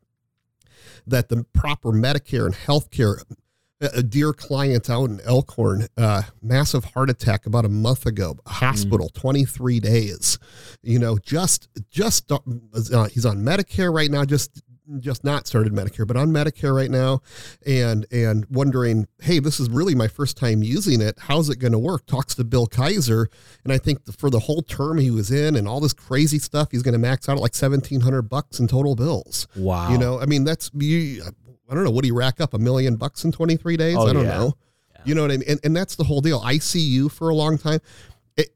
that 1.07 1.29
the 1.29 1.45
proper 1.53 1.91
Medicare 1.91 2.47
and 2.47 2.55
healthcare. 2.55 3.23
A 3.81 4.03
dear 4.03 4.33
client 4.33 4.91
out 4.91 5.09
in 5.09 5.21
Elkhorn, 5.21 5.87
uh, 5.97 6.23
massive 6.43 6.85
heart 6.85 7.11
attack 7.11 7.47
about 7.47 7.65
a 7.65 7.69
month 7.69 8.07
ago, 8.07 8.37
hospital, 8.45 9.09
mm. 9.09 9.21
23 9.21 9.79
days. 9.79 10.39
You 10.83 10.99
know, 10.99 11.17
just, 11.19 11.69
just, 11.89 12.33
uh, 12.33 12.39
he's 13.05 13.25
on 13.25 13.43
Medicare 13.43 13.95
right 13.95 14.11
now, 14.11 14.25
just 14.25 14.63
just 14.99 15.25
not 15.25 15.47
started 15.47 15.73
Medicare, 15.73 16.07
but 16.07 16.17
on 16.17 16.31
Medicare 16.31 16.75
right 16.75 16.91
now, 16.91 17.21
and 17.67 18.07
and 18.11 18.47
wondering, 18.51 19.07
hey, 19.21 19.39
this 19.39 19.61
is 19.61 19.69
really 19.69 19.95
my 19.95 20.09
first 20.09 20.37
time 20.37 20.63
using 20.63 21.01
it. 21.01 21.19
How's 21.19 21.49
it 21.49 21.59
going 21.59 21.73
to 21.73 21.79
work? 21.79 22.07
Talks 22.07 22.35
to 22.37 22.45
Bill 22.45 22.67
Kaiser, 22.67 23.29
and 23.65 23.73
I 23.73 23.79
think 23.79 24.01
for 24.17 24.31
the 24.31 24.41
whole 24.41 24.63
term 24.63 24.99
he 24.99 25.11
was 25.11 25.31
in 25.31 25.57
and 25.57 25.69
all 25.69 25.81
this 25.81 25.93
crazy 25.93 26.39
stuff, 26.39 26.69
he's 26.71 26.83
going 26.83 26.95
to 26.95 26.99
max 26.99 27.29
out 27.29 27.37
at 27.37 27.43
like 27.43 27.55
seventeen 27.55 28.01
hundred 28.01 28.23
bucks 28.23 28.59
in 28.59 28.69
total 28.69 28.95
bills. 28.95 29.47
Wow, 29.57 29.91
you 29.91 29.99
know, 29.99 30.21
I 30.21 30.27
mean, 30.27 30.45
that's 30.45 30.71
you. 30.75 31.23
I 31.71 31.75
don't 31.75 31.85
know. 31.85 31.91
What 31.91 32.03
do 32.03 32.09
you 32.09 32.17
rack 32.17 32.41
up 32.41 32.55
a 32.55 32.59
million 32.59 32.97
bucks 32.97 33.25
in 33.25 33.33
twenty 33.33 33.57
three 33.57 33.77
days? 33.77 33.97
Oh, 33.97 34.07
I 34.07 34.13
don't 34.13 34.25
yeah. 34.25 34.39
know. 34.39 34.55
Yeah. 34.95 35.03
You 35.05 35.15
know 35.15 35.23
what 35.23 35.31
I 35.31 35.37
mean? 35.37 35.49
And, 35.49 35.61
and 35.65 35.77
that's 35.77 35.97
the 35.97 36.05
whole 36.05 36.21
deal. 36.21 36.41
ICU 36.41 37.11
for 37.13 37.29
a 37.29 37.35
long 37.35 37.59
time. 37.59 37.81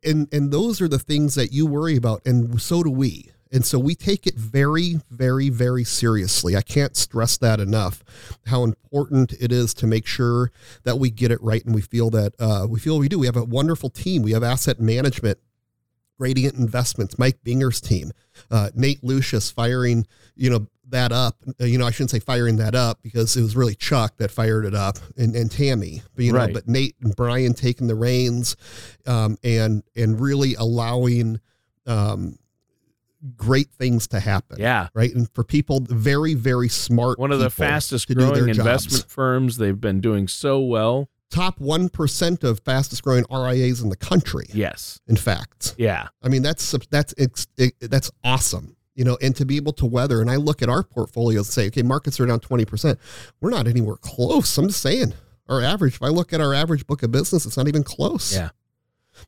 And 0.04 0.32
and 0.32 0.52
those 0.52 0.80
are 0.80 0.86
the 0.86 0.98
things 0.98 1.34
that 1.34 1.52
you 1.52 1.66
worry 1.66 1.96
about, 1.96 2.22
and 2.24 2.62
so 2.62 2.84
do 2.84 2.90
we 2.90 3.32
and 3.52 3.64
so 3.64 3.78
we 3.78 3.94
take 3.94 4.26
it 4.26 4.35
very, 4.35 5.00
very, 5.11 5.50
very 5.50 5.85
seriously. 5.85 6.56
I 6.56 6.62
can't 6.62 6.97
stress 6.97 7.37
that 7.38 7.61
enough. 7.61 8.02
How 8.47 8.64
important 8.64 9.35
it 9.35 9.52
is 9.52 9.75
to 9.75 9.87
make 9.87 10.06
sure 10.06 10.50
that 10.85 10.99
we 10.99 11.11
get 11.11 11.30
it 11.30 11.42
right, 11.42 11.64
and 11.64 11.75
we 11.75 11.82
feel 11.82 12.11
that 12.11 12.35
uh, 12.40 12.66
we 12.68 12.80
feel 12.80 12.99
we 12.99 13.09
do. 13.09 13.18
We 13.18 13.26
have 13.26 13.37
a 13.37 13.44
wonderful 13.44 13.90
team. 13.90 14.23
We 14.23 14.32
have 14.32 14.42
asset 14.42 14.80
management, 14.80 15.38
Gradient 16.18 16.54
Investments, 16.54 17.18
Mike 17.18 17.44
Binger's 17.44 17.80
team, 17.80 18.12
uh, 18.50 18.71
Nate 18.75 19.04
Lucius 19.04 19.50
firing, 19.50 20.06
you 20.35 20.49
know, 20.49 20.66
that 20.88 21.12
up. 21.12 21.37
Uh, 21.61 21.64
you 21.64 21.76
know, 21.76 21.87
I 21.87 21.90
shouldn't 21.90 22.11
say 22.11 22.21
firing 22.21 22.56
that 22.56 22.75
up 22.75 23.02
because 23.02 23.37
it 23.37 23.42
was 23.42 23.56
really 23.56 23.75
Chuck 23.75 24.16
that 24.18 24.30
fired 24.30 24.64
it 24.64 24.75
up 24.75 24.99
and, 25.16 25.35
and 25.35 25.50
Tammy, 25.50 26.02
but 26.14 26.25
you 26.25 26.32
know, 26.32 26.38
right. 26.38 26.54
but 26.54 26.68
Nate 26.68 26.97
and 27.02 27.14
Brian 27.14 27.54
taking 27.54 27.87
the 27.87 27.94
reins, 27.94 28.56
um, 29.06 29.37
and 29.44 29.82
and 29.94 30.21
really 30.21 30.54
allowing. 30.54 31.40
Um, 31.85 32.38
great 33.36 33.70
things 33.72 34.06
to 34.08 34.20
happen. 34.20 34.58
Yeah. 34.60 34.88
Right. 34.94 35.14
And 35.14 35.28
for 35.34 35.44
people, 35.44 35.80
very, 35.80 36.34
very 36.34 36.68
smart. 36.68 37.18
One 37.18 37.32
of 37.32 37.38
the 37.38 37.50
fastest 37.50 38.12
growing 38.14 38.48
investment 38.48 39.02
jobs. 39.02 39.12
firms. 39.12 39.56
They've 39.56 39.80
been 39.80 40.00
doing 40.00 40.28
so 40.28 40.60
well. 40.60 41.08
Top 41.30 41.58
1% 41.58 42.44
of 42.44 42.60
fastest 42.60 43.02
growing 43.02 43.24
RIAs 43.30 43.80
in 43.80 43.88
the 43.88 43.96
country. 43.96 44.44
Yes. 44.52 45.00
In 45.06 45.16
fact. 45.16 45.74
Yeah. 45.78 46.08
I 46.22 46.28
mean, 46.28 46.42
that's, 46.42 46.76
that's, 46.90 47.14
that's 47.80 48.10
awesome. 48.22 48.76
You 48.94 49.04
know, 49.04 49.16
and 49.22 49.34
to 49.36 49.46
be 49.46 49.56
able 49.56 49.72
to 49.74 49.86
weather, 49.86 50.20
and 50.20 50.30
I 50.30 50.36
look 50.36 50.60
at 50.60 50.68
our 50.68 50.82
portfolios 50.82 51.46
and 51.46 51.52
say, 51.52 51.66
okay, 51.68 51.82
markets 51.82 52.20
are 52.20 52.26
down 52.26 52.40
20%. 52.40 52.98
We're 53.40 53.48
not 53.48 53.66
anywhere 53.66 53.96
close. 53.96 54.58
I'm 54.58 54.68
just 54.68 54.82
saying 54.82 55.14
our 55.48 55.62
average, 55.62 55.94
if 55.94 56.02
I 56.02 56.08
look 56.08 56.34
at 56.34 56.42
our 56.42 56.52
average 56.52 56.86
book 56.86 57.02
of 57.02 57.10
business, 57.10 57.46
it's 57.46 57.56
not 57.56 57.68
even 57.68 57.82
close. 57.82 58.34
Yeah 58.34 58.50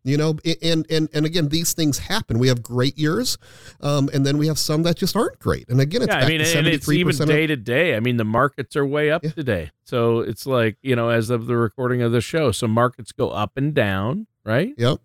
you 0.02 0.16
know 0.16 0.36
and 0.62 0.86
and 0.90 1.08
and 1.12 1.26
again 1.26 1.48
these 1.48 1.72
things 1.72 1.98
happen 1.98 2.38
we 2.38 2.48
have 2.48 2.62
great 2.62 2.98
years 2.98 3.38
um, 3.80 4.08
and 4.12 4.24
then 4.24 4.38
we 4.38 4.46
have 4.46 4.58
some 4.58 4.82
that 4.82 4.96
just 4.96 5.16
aren't 5.16 5.38
great 5.38 5.68
and 5.68 5.80
again 5.80 6.02
it's 6.02 6.12
yeah, 6.12 6.18
i 6.18 6.28
mean 6.28 6.40
and 6.40 6.66
it's 6.66 6.88
even 6.88 7.14
day 7.26 7.46
to 7.46 7.56
day 7.56 7.96
i 7.96 8.00
mean 8.00 8.16
the 8.16 8.24
markets 8.24 8.76
are 8.76 8.86
way 8.86 9.10
up 9.10 9.22
yeah. 9.24 9.30
today 9.30 9.70
so 9.84 10.20
it's 10.20 10.46
like 10.46 10.76
you 10.82 10.96
know 10.96 11.08
as 11.08 11.30
of 11.30 11.46
the 11.46 11.56
recording 11.56 12.02
of 12.02 12.12
the 12.12 12.20
show 12.20 12.52
so 12.52 12.66
markets 12.66 13.12
go 13.12 13.30
up 13.30 13.52
and 13.56 13.74
down 13.74 14.26
right 14.44 14.74
yep 14.76 14.98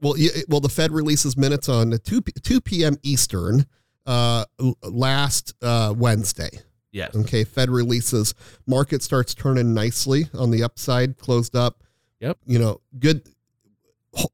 well 0.00 0.14
well 0.48 0.60
the 0.60 0.68
fed 0.68 0.92
releases 0.92 1.36
minutes 1.36 1.68
on 1.68 1.90
2 2.04 2.20
2 2.42 2.60
p.m 2.60 2.96
eastern 3.02 3.66
uh 4.06 4.44
last 4.82 5.54
uh 5.62 5.92
wednesday 5.96 6.50
Yes. 6.92 7.14
Okay, 7.14 7.44
Fed 7.44 7.70
releases, 7.70 8.34
market 8.66 9.02
starts 9.02 9.34
turning 9.34 9.74
nicely 9.74 10.28
on 10.34 10.50
the 10.50 10.62
upside, 10.62 11.18
closed 11.18 11.54
up. 11.54 11.82
Yep. 12.20 12.38
You 12.46 12.58
know, 12.58 12.80
good. 12.98 13.28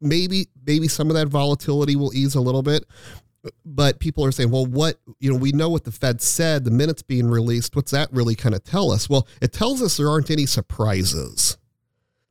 Maybe 0.00 0.48
maybe 0.66 0.88
some 0.88 1.08
of 1.10 1.14
that 1.16 1.28
volatility 1.28 1.96
will 1.96 2.14
ease 2.14 2.34
a 2.34 2.40
little 2.40 2.62
bit, 2.62 2.84
but 3.64 3.98
people 4.00 4.24
are 4.24 4.32
saying, 4.32 4.50
well, 4.50 4.64
what 4.66 4.98
you 5.20 5.30
know, 5.30 5.38
we 5.38 5.52
know 5.52 5.68
what 5.68 5.84
the 5.84 5.92
Fed 5.92 6.20
said. 6.22 6.64
The 6.64 6.70
minutes 6.70 7.02
being 7.02 7.28
released. 7.28 7.76
What's 7.76 7.90
that 7.92 8.10
really 8.12 8.34
kind 8.34 8.54
of 8.54 8.64
tell 8.64 8.90
us? 8.90 9.08
Well, 9.10 9.28
it 9.42 9.52
tells 9.52 9.82
us 9.82 9.96
there 9.98 10.08
aren't 10.08 10.30
any 10.30 10.46
surprises. 10.46 11.58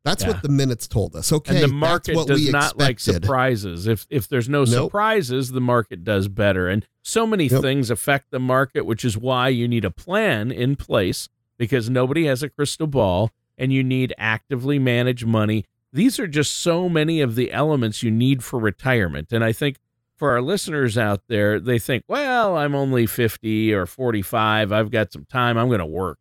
That's 0.04 0.24
Yeah. 0.24 0.30
what 0.30 0.42
the 0.44 0.50
minutes 0.50 0.88
told 0.88 1.16
us. 1.16 1.32
Okay, 1.34 1.52
and 1.52 1.58
the 1.58 1.68
that's 1.68 1.74
market 1.74 2.16
what 2.16 2.28
does 2.28 2.44
we 2.44 2.52
not 2.52 2.78
like 2.78 2.92
expected. 2.92 3.24
surprises. 3.24 3.88
If 3.88 4.06
if 4.10 4.28
there's 4.28 4.50
no 4.50 4.64
Nope. 4.64 4.86
surprises, 4.86 5.52
the 5.52 5.62
market 5.62 6.04
does 6.04 6.28
better. 6.28 6.68
And 6.68 6.86
so 7.04 7.26
many 7.28 7.46
Yep. 7.48 7.62
things 7.62 7.90
affect 7.90 8.32
the 8.32 8.40
market, 8.40 8.86
which 8.86 9.04
is 9.06 9.18
why 9.18 9.50
you 9.50 9.68
need 9.68 9.86
a 9.86 9.92
plan 9.92 10.52
in 10.52 10.76
place 10.76 11.28
because 11.58 11.90
nobody 11.90 12.26
has 12.26 12.44
a 12.44 12.50
crystal 12.50 12.88
ball 12.88 13.32
and 13.58 13.72
you 13.72 13.84
need 13.84 14.14
actively 14.18 14.78
manage 14.78 15.26
money. 15.26 15.66
These 15.96 16.20
are 16.20 16.28
just 16.28 16.58
so 16.58 16.90
many 16.90 17.22
of 17.22 17.36
the 17.36 17.54
elements 17.54 18.04
you 18.04 18.12
need 18.12 18.44
for 18.44 18.60
retirement. 18.60 19.32
And 19.32 19.46
I 19.46 19.54
think 19.54 19.78
for 20.18 20.32
our 20.32 20.42
listeners 20.42 20.98
out 20.98 21.22
there, 21.30 21.58
they 21.58 21.80
think, 21.80 22.04
well, 22.10 22.58
I'm 22.58 22.76
only 22.76 23.06
50 23.06 23.74
or 23.74 23.86
45. 23.86 24.74
I've 24.74 24.92
got 24.92 25.14
some 25.14 25.24
time. 25.24 25.58
I'm 25.58 25.68
going 25.68 25.80
to 25.80 25.86
work. 25.86 26.20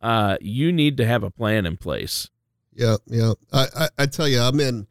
Uh, 0.00 0.38
you 0.40 0.72
need 0.72 0.96
to 0.96 1.06
have 1.06 1.22
a 1.22 1.30
plan 1.30 1.66
in 1.66 1.76
place. 1.76 2.30
Yeah, 2.72 2.96
yeah. 3.06 3.34
I, 3.52 3.66
I, 3.76 3.88
I 3.98 4.06
tell 4.06 4.26
you, 4.26 4.40
I'm 4.40 4.58
in 4.58 4.86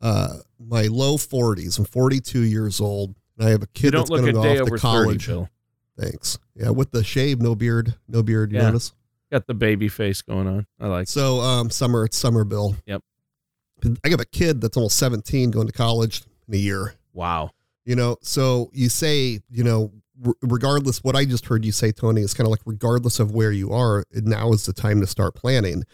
uh, 0.00 0.38
my 0.58 0.82
low 0.88 1.16
40s. 1.16 1.78
I'm 1.78 1.84
42 1.84 2.40
years 2.40 2.80
old, 2.80 3.14
and 3.38 3.46
I 3.46 3.50
have 3.52 3.62
a 3.62 3.68
kid 3.68 3.92
that's 3.94 4.10
going 4.10 4.24
to 4.26 4.32
go 4.32 4.40
off 4.40 4.56
to 4.56 4.62
over 4.62 4.78
30, 4.78 4.80
college. 4.80 5.30
Thanks. 5.96 6.38
Yeah, 6.56 6.70
with 6.70 6.90
the 6.90 7.04
shave, 7.04 7.40
no 7.40 7.54
beard, 7.54 7.94
no 8.08 8.24
beard. 8.24 8.50
You 8.50 8.58
Yeah. 8.58 8.66
notice? 8.66 8.92
Got 9.30 9.46
the 9.46 9.54
baby 9.54 9.86
face 9.86 10.20
going 10.22 10.48
on. 10.48 10.66
I 10.80 10.88
like 10.88 11.06
So, 11.06 11.40
um, 11.40 11.70
summer, 11.70 12.04
it's 12.06 12.16
summer, 12.16 12.42
Bill. 12.42 12.74
Yep. 12.86 13.02
I 14.04 14.08
have 14.08 14.20
a 14.20 14.26
kid 14.26 14.60
that's 14.60 14.76
almost 14.76 14.98
17 14.98 15.50
going 15.50 15.66
to 15.66 15.72
college 15.72 16.22
in 16.46 16.54
a 16.54 16.58
year. 16.58 16.94
Wow. 17.12 17.50
You 17.84 17.96
know, 17.96 18.16
so 18.22 18.70
you 18.72 18.88
say, 18.88 19.40
you 19.50 19.64
know, 19.64 19.92
r- 20.24 20.34
regardless, 20.42 21.02
what 21.02 21.16
I 21.16 21.24
just 21.24 21.46
heard 21.46 21.64
you 21.64 21.72
say, 21.72 21.92
Tony, 21.92 22.22
is 22.22 22.34
kind 22.34 22.46
of 22.46 22.50
like 22.50 22.60
regardless 22.66 23.20
of 23.20 23.32
where 23.32 23.52
you 23.52 23.72
are, 23.72 24.04
now 24.12 24.52
is 24.52 24.66
the 24.66 24.72
time 24.72 25.00
to 25.00 25.06
start 25.06 25.34
planning. 25.34 25.84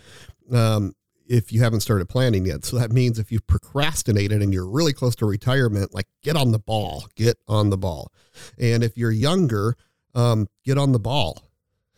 Um, 0.53 0.95
if 1.27 1.53
you 1.53 1.61
haven't 1.61 1.81
started 1.81 2.09
planning 2.09 2.47
yet. 2.47 2.65
So 2.65 2.79
that 2.79 2.93
means 2.93 3.19
if 3.19 3.33
you've 3.33 3.47
procrastinated 3.47 4.43
and 4.43 4.53
you're 4.53 4.69
really 4.69 4.93
close 4.93 5.17
to 5.17 5.27
retirement, 5.27 5.95
like 5.95 6.07
get 6.23 6.37
on 6.37 6.53
the 6.53 6.59
ball, 6.59 7.07
get 7.15 7.39
on 7.49 7.71
the 7.71 7.79
ball. 7.79 8.13
And 8.59 8.85
if 8.85 8.97
you're 8.97 9.11
younger, 9.11 9.77
um, 10.15 10.49
get 10.65 10.79
on 10.79 10.93
the 10.93 10.99
ball. 10.99 11.43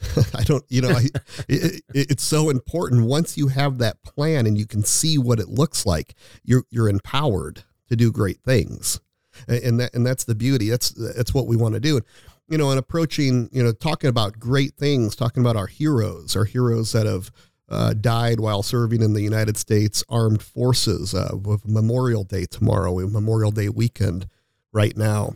I 0.35 0.43
don't, 0.45 0.65
you 0.69 0.83
know, 0.83 0.91
I, 0.91 1.07
it, 1.49 1.83
it- 1.95 2.11
it's 2.11 2.23
so 2.25 2.51
important. 2.51 3.07
Once 3.07 3.37
you 3.37 3.49
have 3.49 3.79
that 3.79 4.03
plan 4.03 4.47
and 4.47 4.57
you 4.59 4.67
can 4.67 4.85
see 4.85 5.19
what 5.19 5.41
it 5.41 5.49
looks 5.49 5.87
like, 5.87 6.15
you're 6.45 6.65
you're 6.71 6.89
empowered 6.89 7.65
to 7.89 7.97
do 7.97 8.13
great 8.13 8.41
things, 8.43 9.01
and 9.49 9.81
that 9.81 9.95
and 9.95 10.07
that's 10.07 10.25
the 10.25 10.35
beauty. 10.35 10.69
That's 10.69 10.91
that's 10.91 11.33
what 11.35 11.47
we 11.47 11.57
want 11.57 11.75
to 11.75 11.81
do. 11.81 11.97
And 11.97 12.07
you 12.49 12.59
know, 12.59 12.71
and 12.71 12.79
approaching, 12.79 13.49
you 13.53 13.63
know, 13.63 13.73
talking 13.73 14.09
about 14.11 14.39
great 14.39 14.75
things, 14.77 15.17
talking 15.17 15.43
about 15.43 15.57
our 15.57 15.67
heroes, 15.67 16.37
our 16.37 16.45
heroes 16.45 16.93
that 16.93 17.07
have 17.07 17.31
uh, 17.69 17.93
died 17.95 18.39
while 18.39 18.63
serving 18.63 19.03
in 19.03 19.15
the 19.15 19.23
United 19.23 19.57
States 19.57 20.05
Armed 20.09 20.43
Forces. 20.43 21.15
Uh, 21.15 21.37
with 21.43 21.67
Memorial 21.67 22.23
Day 22.23 22.45
tomorrow, 22.45 22.95
Memorial 23.09 23.51
Day 23.51 23.69
weekend 23.69 24.29
right 24.73 24.97
now. 24.97 25.35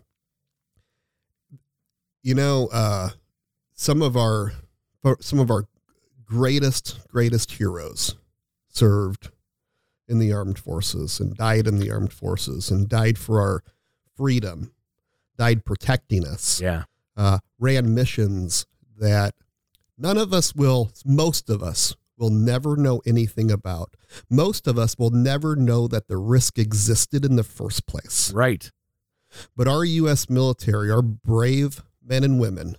You 2.23 2.35
know, 2.35 2.69
uh, 2.73 3.11
some 3.81 4.03
of 4.03 4.15
our 4.15 4.53
some 5.21 5.39
of 5.39 5.51
our 5.51 5.65
greatest 6.23 6.99
greatest 7.09 7.53
heroes 7.53 8.15
served 8.69 9.31
in 10.07 10.19
the 10.19 10.31
armed 10.31 10.59
forces 10.59 11.19
and 11.19 11.35
died 11.35 11.67
in 11.67 11.79
the 11.79 11.91
armed 11.91 12.13
forces 12.13 12.71
and 12.71 12.91
died 12.91 13.17
for 13.17 13.41
our 13.41 13.63
freedom, 14.15 14.71
died 15.39 15.65
protecting 15.65 16.27
us 16.27 16.61
Yeah. 16.61 16.85
uh, 17.17 17.39
ran 17.59 17.95
missions 17.95 18.67
that 18.99 19.35
none 19.97 20.19
of 20.19 20.35
us 20.35 20.55
will, 20.55 20.91
most 21.07 21.49
of 21.49 21.63
us 21.63 21.97
will 22.19 22.29
never 22.29 22.77
know 22.77 23.01
anything 23.07 23.51
about. 23.51 23.97
Most 24.29 24.67
of 24.67 24.79
us 24.79 24.99
will 24.99 25.11
never 25.11 25.57
know 25.57 25.89
that 25.89 26.07
the 26.07 26.19
risk 26.19 26.59
existed 26.59 27.25
in 27.25 27.37
the 27.37 27.45
first 27.45 27.87
place. 27.87 28.31
Right. 28.31 28.71
But 29.57 29.69
our 29.69 29.85
U.S. 29.85 30.29
military, 30.29 30.91
our 30.91 31.01
brave 31.03 31.83
men 32.05 32.25
and 32.25 32.39
women, 32.39 32.77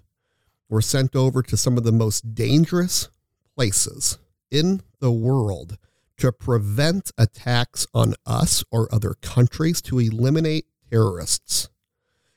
were 0.72 0.82
sent 0.82 1.16
over 1.16 1.44
to 1.44 1.58
some 1.58 1.78
of 1.78 1.84
the 1.84 1.92
most 1.92 2.34
dangerous 2.34 3.10
places 3.56 4.18
in 4.50 4.82
the 5.00 5.12
world 5.12 5.78
to 6.18 6.32
prevent 6.32 7.12
attacks 7.18 7.86
on 7.94 8.14
us 8.26 8.64
or 8.72 8.94
other 8.94 9.16
countries, 9.22 9.82
to 9.82 10.00
eliminate 10.00 10.66
terrorists. 10.90 11.68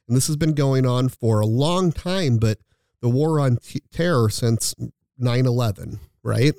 And 0.08 0.16
this 0.16 0.26
has 0.26 0.36
been 0.36 0.54
going 0.54 0.84
on 0.84 1.08
for 1.08 1.40
a 1.40 1.46
long 1.46 1.92
time, 1.92 2.38
but 2.38 2.58
the 3.00 3.08
war 3.08 3.38
on 3.38 3.58
t- 3.58 3.82
terror 3.92 4.28
since 4.28 4.74
9 5.16 5.46
11, 5.46 6.00
right? 6.22 6.54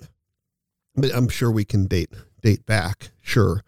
But 0.96 1.13
I'm 1.13 1.27
sure 1.27 1.51
we 1.51 1.65
can 1.65 1.88
date 1.88 2.13
date 2.41 2.65
back, 2.65 3.10
sure, 3.22 3.63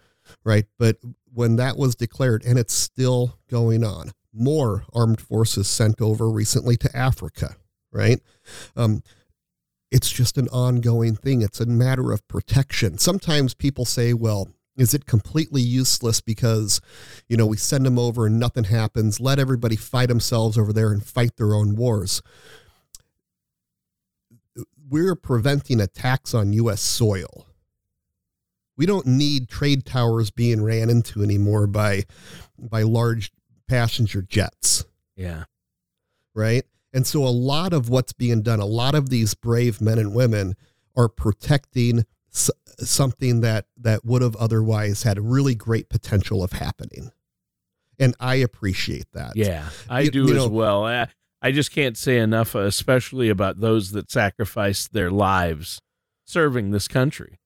right? 0.46 0.66
But 0.80 0.98
when 1.34 1.58
that 1.58 1.78
was 1.78 1.96
declared, 1.96 2.46
and 2.46 2.58
it's 2.58 2.74
still 2.74 3.38
going 3.50 3.84
on, 3.84 4.12
more 4.32 4.86
armed 4.94 5.20
forces 5.20 5.68
sent 5.68 6.00
over 6.02 6.30
recently 6.30 6.78
to 6.78 6.96
Africa, 6.96 7.58
right? 7.92 8.20
Um, 8.76 9.04
it's 9.92 10.12
just 10.12 10.38
an 10.38 10.48
ongoing 10.50 11.16
thing. 11.16 11.42
It's 11.42 11.60
a 11.62 11.66
matter 11.66 12.12
of 12.12 12.28
protection. 12.28 12.98
Sometimes 12.98 13.54
people 13.54 13.86
say, 13.86 14.14
well, 14.14 14.50
is 14.76 14.94
it 14.94 15.06
completely 15.06 15.62
useless 15.62 16.22
because, 16.22 16.82
you 17.28 17.36
know, 17.38 17.48
we 17.48 17.58
send 17.58 17.86
them 17.86 17.98
over 17.98 18.28
and 18.28 18.40
nothing 18.40 18.66
happens? 18.66 19.20
Let 19.20 19.40
everybody 19.40 19.76
fight 19.76 20.10
themselves 20.10 20.58
over 20.58 20.72
there 20.74 20.92
and 20.92 21.04
fight 21.04 21.38
their 21.38 21.54
own 21.56 21.76
wars. 21.76 22.22
We're 24.90 25.16
preventing 25.16 25.80
attacks 25.82 26.34
on 26.34 26.54
U.S. 26.54 26.82
soil. 26.82 27.48
We 28.78 28.86
don't 28.86 29.08
need 29.08 29.50
trade 29.50 29.86
towers 29.86 30.30
being 30.32 30.62
ran 30.64 30.90
into 30.90 31.24
anymore 31.24 31.68
by 31.68 32.04
by 32.60 32.84
large 32.84 33.32
passenger 33.68 34.22
jets 34.22 34.86
Yeah. 35.16 35.46
right? 36.36 36.64
And 36.98 37.06
so 37.06 37.24
a 37.24 37.30
lot 37.30 37.74
of 37.74 37.90
what's 37.90 38.12
being 38.12 38.42
done, 38.42 38.60
a 38.60 38.66
lot 38.66 38.96
of 38.96 39.12
these 39.12 39.36
brave 39.36 39.80
men 39.80 40.00
and 40.00 40.16
women 40.16 40.56
are 40.96 41.08
protecting 41.08 42.06
something 42.32 43.42
that 43.42 43.68
that 43.80 44.04
would 44.04 44.24
have 44.24 44.36
otherwise 44.38 45.04
had 45.04 45.20
really 45.20 45.54
great 45.54 45.90
potential 45.90 46.44
of 46.44 46.54
happening. 46.54 47.12
And 48.00 48.16
I 48.20 48.38
appreciate 48.38 49.06
that. 49.14 49.34
Yeah. 49.36 49.70
I 49.88 50.02
You- 50.02 50.12
do 50.12 50.26
you 50.26 50.38
as 50.38 50.48
well. 50.48 50.86
I, 50.86 51.10
I 51.40 51.52
just 51.52 51.72
can't 51.72 51.96
say 51.96 52.18
enough, 52.18 52.56
especially 52.56 53.30
about 53.30 53.60
those 53.60 53.92
that 53.92 54.10
sacrificed 54.10 54.92
their 54.94 55.12
lives 55.12 55.80
serving 56.26 56.72
this 56.72 56.88
country. 56.88 57.38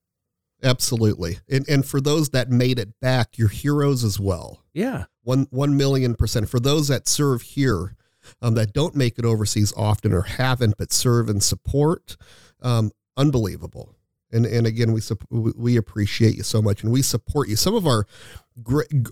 Absolutely. 0.63 1.39
And 1.50 1.67
and 1.67 1.86
for 1.86 2.00
those 2.00 2.29
that 2.29 2.50
made 2.50 2.79
it 2.79 2.98
back, 3.01 3.38
you're 3.38 3.50
heroes 3.50 4.05
as 4.05 4.17
well. 4.17 4.63
Yeah. 4.74 5.08
One 5.24 5.48
one 5.50 5.75
million 5.75 6.15
percent. 6.15 6.48
For 6.48 6.62
those 6.62 6.88
that 6.88 7.10
serve 7.10 7.41
here, 7.41 7.98
um, 8.42 8.56
that 8.56 8.74
don't 8.74 8.96
make 8.96 9.18
it 9.18 9.26
overseas 9.26 9.74
often 9.76 10.14
or 10.14 10.22
haven't, 10.22 10.76
but 10.78 10.92
serve 10.92 11.30
and 11.30 11.42
support, 11.42 12.18
um, 12.62 12.92
unbelievable. 13.18 13.96
And 14.32 14.46
and 14.46 14.66
again, 14.66 14.94
we 14.94 15.02
we 15.30 15.76
appreciate 15.78 16.36
you 16.36 16.44
so 16.44 16.62
much, 16.62 16.84
and 16.84 16.92
we 16.92 17.02
support 17.02 17.50
you. 17.50 17.56
Some 17.58 17.76
of 17.76 17.86
our 17.86 18.06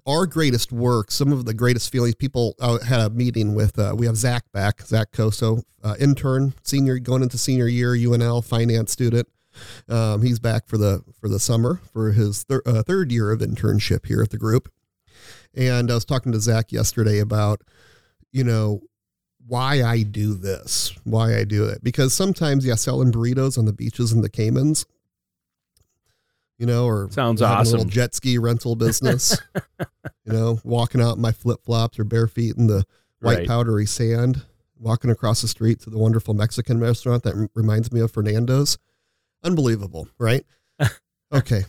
our 0.08 0.26
greatest 0.26 0.72
work, 0.72 1.12
some 1.12 1.32
of 1.34 1.46
the 1.46 1.54
greatest 1.54 1.92
feelings. 1.92 2.16
People 2.16 2.56
uh, 2.60 2.80
had 2.80 3.00
a 3.02 3.10
meeting 3.10 3.54
with. 3.54 3.78
Uh, 3.78 3.94
we 3.98 4.06
have 4.06 4.16
Zach 4.16 4.46
back, 4.54 4.82
Zach 4.82 5.12
Coso, 5.12 5.64
uh, 5.84 5.96
intern, 6.00 6.54
senior 6.64 7.00
going 7.00 7.22
into 7.22 7.38
senior 7.38 7.68
year, 7.68 7.94
UNL 7.94 8.44
finance 8.44 8.92
student. 8.92 9.28
Um, 9.90 10.22
he's 10.22 10.40
back 10.40 10.68
for 10.68 10.78
the 10.78 11.04
for 11.20 11.28
the 11.28 11.40
summer 11.40 11.82
for 11.92 12.12
his 12.12 12.44
thir- 12.44 12.64
uh, 12.66 12.84
third 12.84 13.12
year 13.12 13.32
of 13.32 13.40
internship 13.40 14.06
here 14.06 14.22
at 14.22 14.30
the 14.30 14.38
group. 14.38 14.72
And 15.56 15.92
I 15.92 15.96
was 15.96 16.06
talking 16.06 16.32
to 16.32 16.40
Zach 16.40 16.72
yesterday 16.72 17.20
about, 17.20 17.62
you 18.32 18.44
know, 18.44 18.82
why 19.50 19.84
I 19.84 20.04
do 20.04 20.34
this, 20.36 20.94
why 21.04 21.36
I 21.36 21.44
do 21.44 21.66
it. 21.66 21.84
Because 21.84 22.14
sometimes, 22.14 22.66
yeah, 22.66 22.76
selling 22.76 23.12
burritos 23.12 23.58
on 23.58 23.66
the 23.66 23.74
beaches 23.74 24.12
in 24.14 24.22
the 24.22 24.30
Caymans, 24.30 24.86
you 26.58 26.66
know, 26.66 26.86
or 26.86 27.10
Sounds 27.12 27.42
having 27.42 27.68
a 27.68 27.70
little 27.70 27.86
jet 27.86 28.14
ski 28.14 28.38
rental 28.38 28.76
business, 28.76 29.38
you 30.26 30.34
know, 30.34 30.60
walking 30.64 31.02
out 31.02 31.16
in 31.16 31.22
my 31.22 31.32
flip 31.32 31.64
flops 31.64 31.98
or 32.00 32.04
bare 32.04 32.28
feet 32.28 32.56
in 32.58 32.68
the 32.68 32.86
white 33.22 33.40
Right. 33.40 33.48
powdery 33.48 33.86
sand, 33.86 34.44
walking 34.78 35.10
across 35.10 35.42
the 35.42 35.48
street 35.48 35.80
to 35.82 35.90
the 35.90 35.98
wonderful 35.98 36.34
Mexican 36.34 36.80
restaurant 36.80 37.24
that 37.24 37.36
r- 37.36 37.50
reminds 37.56 37.92
me 37.92 38.00
of 38.02 38.12
Fernando's. 38.12 38.78
Unbelievable, 39.44 40.08
right? 40.18 40.46
okay. 41.34 41.64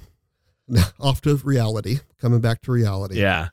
Now, 0.68 0.84
off 1.00 1.20
to 1.22 1.34
reality, 1.36 2.00
coming 2.20 2.40
back 2.40 2.60
to 2.62 2.72
reality 2.72 3.20
Yeah. 3.20 3.48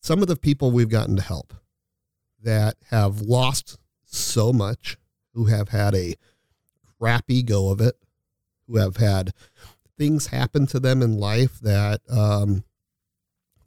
some 0.00 0.20
of 0.20 0.28
the 0.28 0.36
people 0.36 0.70
we've 0.70 0.88
gotten 0.88 1.16
to 1.16 1.22
help 1.22 1.54
that 2.44 2.76
have 2.90 3.20
lost 3.20 3.78
so 4.04 4.52
much, 4.52 4.96
who 5.34 5.46
have 5.46 5.70
had 5.70 5.94
a 5.94 6.14
crappy 6.98 7.42
go 7.42 7.70
of 7.70 7.80
it, 7.80 7.96
who 8.66 8.78
have 8.78 8.96
had 8.96 9.32
things 9.98 10.28
happen 10.28 10.66
to 10.66 10.80
them 10.80 11.02
in 11.02 11.18
life 11.18 11.58
that, 11.60 12.00
um, 12.08 12.64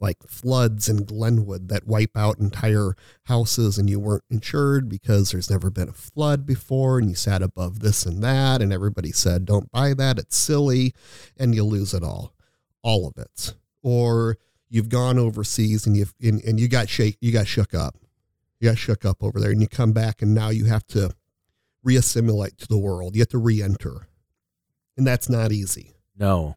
like 0.00 0.22
floods 0.28 0.88
in 0.88 1.04
Glenwood 1.04 1.68
that 1.68 1.86
wipe 1.86 2.16
out 2.16 2.38
entire 2.38 2.94
houses 3.24 3.78
and 3.78 3.90
you 3.90 3.98
weren't 3.98 4.24
insured 4.30 4.88
because 4.88 5.30
there's 5.30 5.50
never 5.50 5.70
been 5.70 5.88
a 5.88 5.92
flood 5.92 6.46
before 6.46 6.98
and 6.98 7.08
you 7.08 7.14
sat 7.14 7.42
above 7.42 7.80
this 7.80 8.06
and 8.06 8.22
that 8.22 8.62
and 8.62 8.72
everybody 8.72 9.12
said 9.12 9.44
don't 9.44 9.72
buy 9.72 9.94
that. 9.94 10.18
It's 10.18 10.36
silly 10.36 10.94
and 11.36 11.54
you 11.54 11.64
lose 11.64 11.94
it 11.94 12.02
all 12.02 12.34
all 12.82 13.06
of 13.06 13.16
it. 13.16 13.54
Or 13.82 14.38
you've 14.68 14.88
gone 14.88 15.18
overseas 15.18 15.86
and 15.86 15.96
you've 15.96 16.14
and, 16.22 16.42
and 16.44 16.60
you 16.60 16.68
got 16.68 16.88
shake 16.88 17.18
you 17.20 17.32
got 17.32 17.46
shook 17.46 17.74
up 17.74 17.96
you 18.60 18.68
got 18.68 18.78
shook 18.78 19.04
up 19.04 19.22
over 19.22 19.38
there 19.40 19.50
and 19.50 19.60
you 19.60 19.68
come 19.68 19.92
back 19.92 20.22
and 20.22 20.34
now 20.34 20.48
you 20.50 20.64
have 20.66 20.86
to 20.88 21.10
reassimilate 21.86 22.56
to 22.56 22.66
the 22.68 22.78
world 22.78 23.14
you 23.14 23.20
have 23.20 23.28
to 23.28 23.38
re-enter 23.38 24.08
and 24.96 25.06
that's 25.06 25.28
not 25.28 25.52
easy 25.52 25.94
No. 26.16 26.56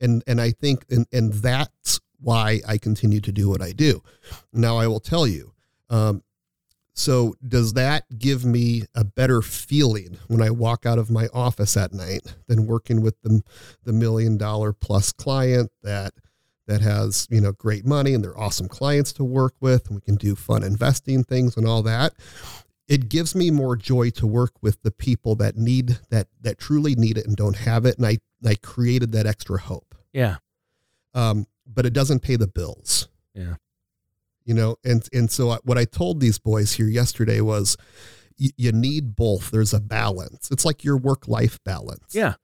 and 0.00 0.22
and 0.26 0.40
I 0.40 0.50
think 0.52 0.84
and 0.90 1.06
and 1.12 1.32
that's 1.34 2.00
why 2.20 2.60
I 2.66 2.78
continue 2.78 3.20
to 3.20 3.32
do 3.32 3.50
what 3.50 3.60
I 3.60 3.72
do. 3.72 4.02
Now 4.50 4.78
I 4.78 4.86
will 4.86 5.00
tell 5.00 5.26
you. 5.26 5.52
Um, 5.90 6.22
so 6.94 7.34
does 7.46 7.74
that 7.74 8.04
give 8.18 8.46
me 8.46 8.84
a 8.94 9.04
better 9.04 9.42
feeling 9.42 10.16
when 10.28 10.40
I 10.40 10.48
walk 10.50 10.86
out 10.86 10.98
of 10.98 11.10
my 11.10 11.26
office 11.34 11.76
at 11.76 11.92
night 11.92 12.34
than 12.46 12.66
working 12.66 13.02
with 13.02 13.20
the 13.22 13.42
the 13.82 13.92
million 13.92 14.38
dollar 14.38 14.72
plus 14.72 15.12
client 15.12 15.70
that 15.82 16.14
that 16.66 16.80
has 16.80 17.26
you 17.30 17.40
know 17.40 17.52
great 17.52 17.84
money 17.84 18.14
and 18.14 18.22
they're 18.24 18.38
awesome 18.38 18.68
clients 18.68 19.12
to 19.12 19.24
work 19.24 19.54
with 19.60 19.86
and 19.88 19.96
we 19.96 20.00
can 20.00 20.16
do 20.16 20.34
fun 20.34 20.62
investing 20.62 21.22
things 21.24 21.56
and 21.56 21.66
all 21.68 21.82
that 21.82 22.12
it 22.88 23.08
gives 23.08 23.34
me 23.34 23.50
more 23.50 23.76
joy 23.76 24.10
to 24.10 24.26
work 24.26 24.52
with 24.62 24.82
the 24.82 24.90
people 24.90 25.34
that 25.34 25.56
need 25.56 25.98
that 26.10 26.28
that 26.40 26.58
truly 26.58 26.94
need 26.94 27.16
it 27.18 27.26
and 27.26 27.36
don't 27.36 27.56
have 27.56 27.84
it 27.86 27.96
and 27.98 28.06
i 28.06 28.18
i 28.46 28.54
created 28.56 29.12
that 29.12 29.26
extra 29.26 29.58
hope 29.60 29.94
Yeah. 30.12 30.36
um, 31.14 31.46
but 31.66 31.86
it 31.86 31.92
doesn't 31.94 32.20
pay 32.20 32.36
the 32.36 32.46
bills. 32.46 33.08
Yeah. 33.34 33.54
You 34.44 34.52
know, 34.52 34.76
and 34.84 35.08
and 35.14 35.30
so 35.30 35.48
I- 35.50 35.58
what 35.64 35.78
I 35.78 35.86
told 35.86 36.20
these 36.20 36.38
boys 36.38 36.72
here 36.74 36.88
yesterday 36.88 37.40
was, 37.40 37.78
y- 38.38 38.50
you 38.58 38.70
need 38.72 39.16
both. 39.16 39.50
There's 39.50 39.72
a 39.72 39.80
balance. 39.80 40.50
It's 40.50 40.66
like 40.66 40.84
your 40.84 40.98
work 40.98 41.26
life 41.26 41.58
balance. 41.64 42.14
Yeah. 42.14 42.34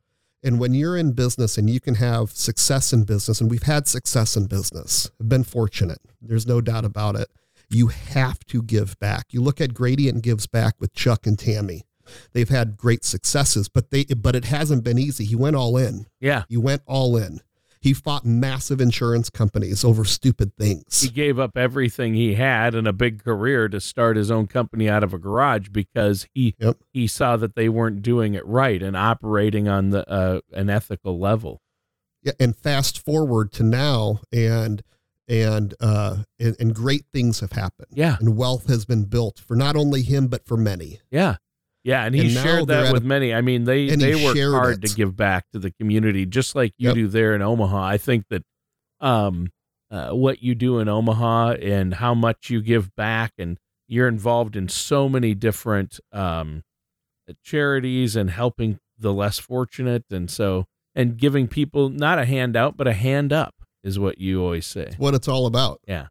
And 0.42 0.58
when 0.58 0.72
you're 0.72 0.96
in 0.96 1.12
business 1.12 1.58
and 1.58 1.68
you 1.68 1.80
can 1.80 1.96
have 1.96 2.30
success 2.30 2.92
in 2.92 3.04
business, 3.04 3.40
and 3.40 3.50
we've 3.50 3.64
had 3.64 3.86
success 3.86 4.36
in 4.36 4.46
business, 4.46 5.10
been 5.22 5.44
fortunate. 5.44 6.00
There's 6.20 6.46
no 6.46 6.60
doubt 6.60 6.84
about 6.84 7.16
it. 7.16 7.28
You 7.68 7.88
have 7.88 8.40
to 8.46 8.62
give 8.62 8.98
back. 8.98 9.26
You 9.30 9.42
look 9.42 9.60
at 9.60 9.74
Gradient 9.74 10.22
gives 10.22 10.46
back 10.46 10.74
with 10.80 10.94
Chuck 10.94 11.26
and 11.26 11.38
Tammy. 11.38 11.82
They've 12.32 12.48
had 12.48 12.76
great 12.76 13.04
successes, 13.04 13.68
but 13.68 13.90
they 13.90 14.04
but 14.04 14.34
it 14.34 14.46
hasn't 14.46 14.82
been 14.82 14.98
easy. 14.98 15.24
He 15.24 15.36
went 15.36 15.56
all 15.56 15.76
in. 15.76 16.06
Yeah. 16.20 16.44
He 16.48 16.56
went 16.56 16.82
all 16.86 17.16
in. 17.16 17.40
He 17.80 17.94
fought 17.94 18.26
massive 18.26 18.78
insurance 18.80 19.30
companies 19.30 19.84
over 19.84 20.04
stupid 20.04 20.54
things. 20.56 21.00
He 21.00 21.08
gave 21.08 21.38
up 21.38 21.56
everything 21.56 22.12
he 22.14 22.34
had 22.34 22.74
and 22.74 22.86
a 22.86 22.92
big 22.92 23.24
career 23.24 23.68
to 23.70 23.80
start 23.80 24.16
his 24.18 24.30
own 24.30 24.46
company 24.48 24.88
out 24.88 25.02
of 25.02 25.14
a 25.14 25.18
garage 25.18 25.68
because 25.70 26.26
he 26.34 26.54
Yep. 26.58 26.76
he 26.92 27.06
saw 27.06 27.36
that 27.38 27.54
they 27.54 27.68
weren't 27.70 28.02
doing 28.02 28.34
it 28.34 28.46
right 28.46 28.82
and 28.82 28.96
operating 28.96 29.66
on 29.66 29.90
the 29.90 30.08
uh, 30.10 30.40
an 30.52 30.68
ethical 30.68 31.18
level. 31.18 31.62
Yeah, 32.22 32.32
and 32.38 32.54
fast 32.54 33.02
forward 33.02 33.50
to 33.52 33.62
now, 33.62 34.20
and 34.30 34.82
and 35.26 35.74
uh, 35.80 36.24
and, 36.38 36.56
and 36.60 36.74
great 36.74 37.06
things 37.14 37.40
have 37.40 37.52
happened. 37.52 37.88
Yeah. 37.92 38.16
and 38.20 38.36
wealth 38.36 38.66
has 38.68 38.84
been 38.84 39.04
built 39.04 39.38
for 39.38 39.56
not 39.56 39.74
only 39.74 40.02
him 40.02 40.26
but 40.26 40.44
for 40.44 40.58
many. 40.58 41.00
Yeah. 41.10 41.36
Yeah, 41.82 42.04
and 42.04 42.14
he 42.14 42.22
And 42.22 42.30
shared 42.32 42.66
that 42.68 42.92
with 42.92 43.02
a- 43.02 43.06
many. 43.06 43.32
I 43.32 43.40
mean, 43.40 43.64
they 43.64 43.88
they 43.88 44.22
work 44.22 44.36
hard 44.38 44.84
it. 44.84 44.88
to 44.88 44.94
give 44.94 45.16
back 45.16 45.46
to 45.52 45.58
the 45.58 45.70
community, 45.70 46.26
just 46.26 46.54
like 46.54 46.74
you 46.76 46.88
Yep. 46.88 46.94
do 46.94 47.08
there 47.08 47.34
in 47.34 47.40
Omaha. 47.42 47.82
I 47.84 47.96
think 47.96 48.26
that 48.28 48.42
um, 49.00 49.50
uh, 49.90 50.10
what 50.10 50.42
you 50.42 50.54
do 50.54 50.78
in 50.78 50.88
Omaha 50.88 51.52
and 51.54 51.94
how 51.94 52.12
much 52.14 52.50
you 52.50 52.60
give 52.60 52.94
back, 52.96 53.32
and 53.38 53.58
you're 53.88 54.08
involved 54.08 54.56
in 54.56 54.68
so 54.68 55.08
many 55.08 55.34
different 55.34 55.98
um, 56.12 56.62
charities 57.42 58.16
and 58.16 58.30
helping 58.30 58.78
the 58.98 59.12
less 59.12 59.38
fortunate, 59.38 60.04
and 60.10 60.30
so 60.30 60.66
and 60.94 61.16
giving 61.16 61.48
people 61.48 61.88
not 61.88 62.18
a 62.18 62.24
handout 62.24 62.76
but 62.76 62.86
a 62.88 62.92
hand 62.92 63.32
up 63.32 63.54
is 63.82 63.98
what 63.98 64.18
you 64.18 64.42
always 64.42 64.66
say. 64.66 64.82
It's 64.82 64.98
what 64.98 65.14
it's 65.14 65.28
all 65.28 65.46
about. 65.46 65.80
Yeah. 65.88 66.08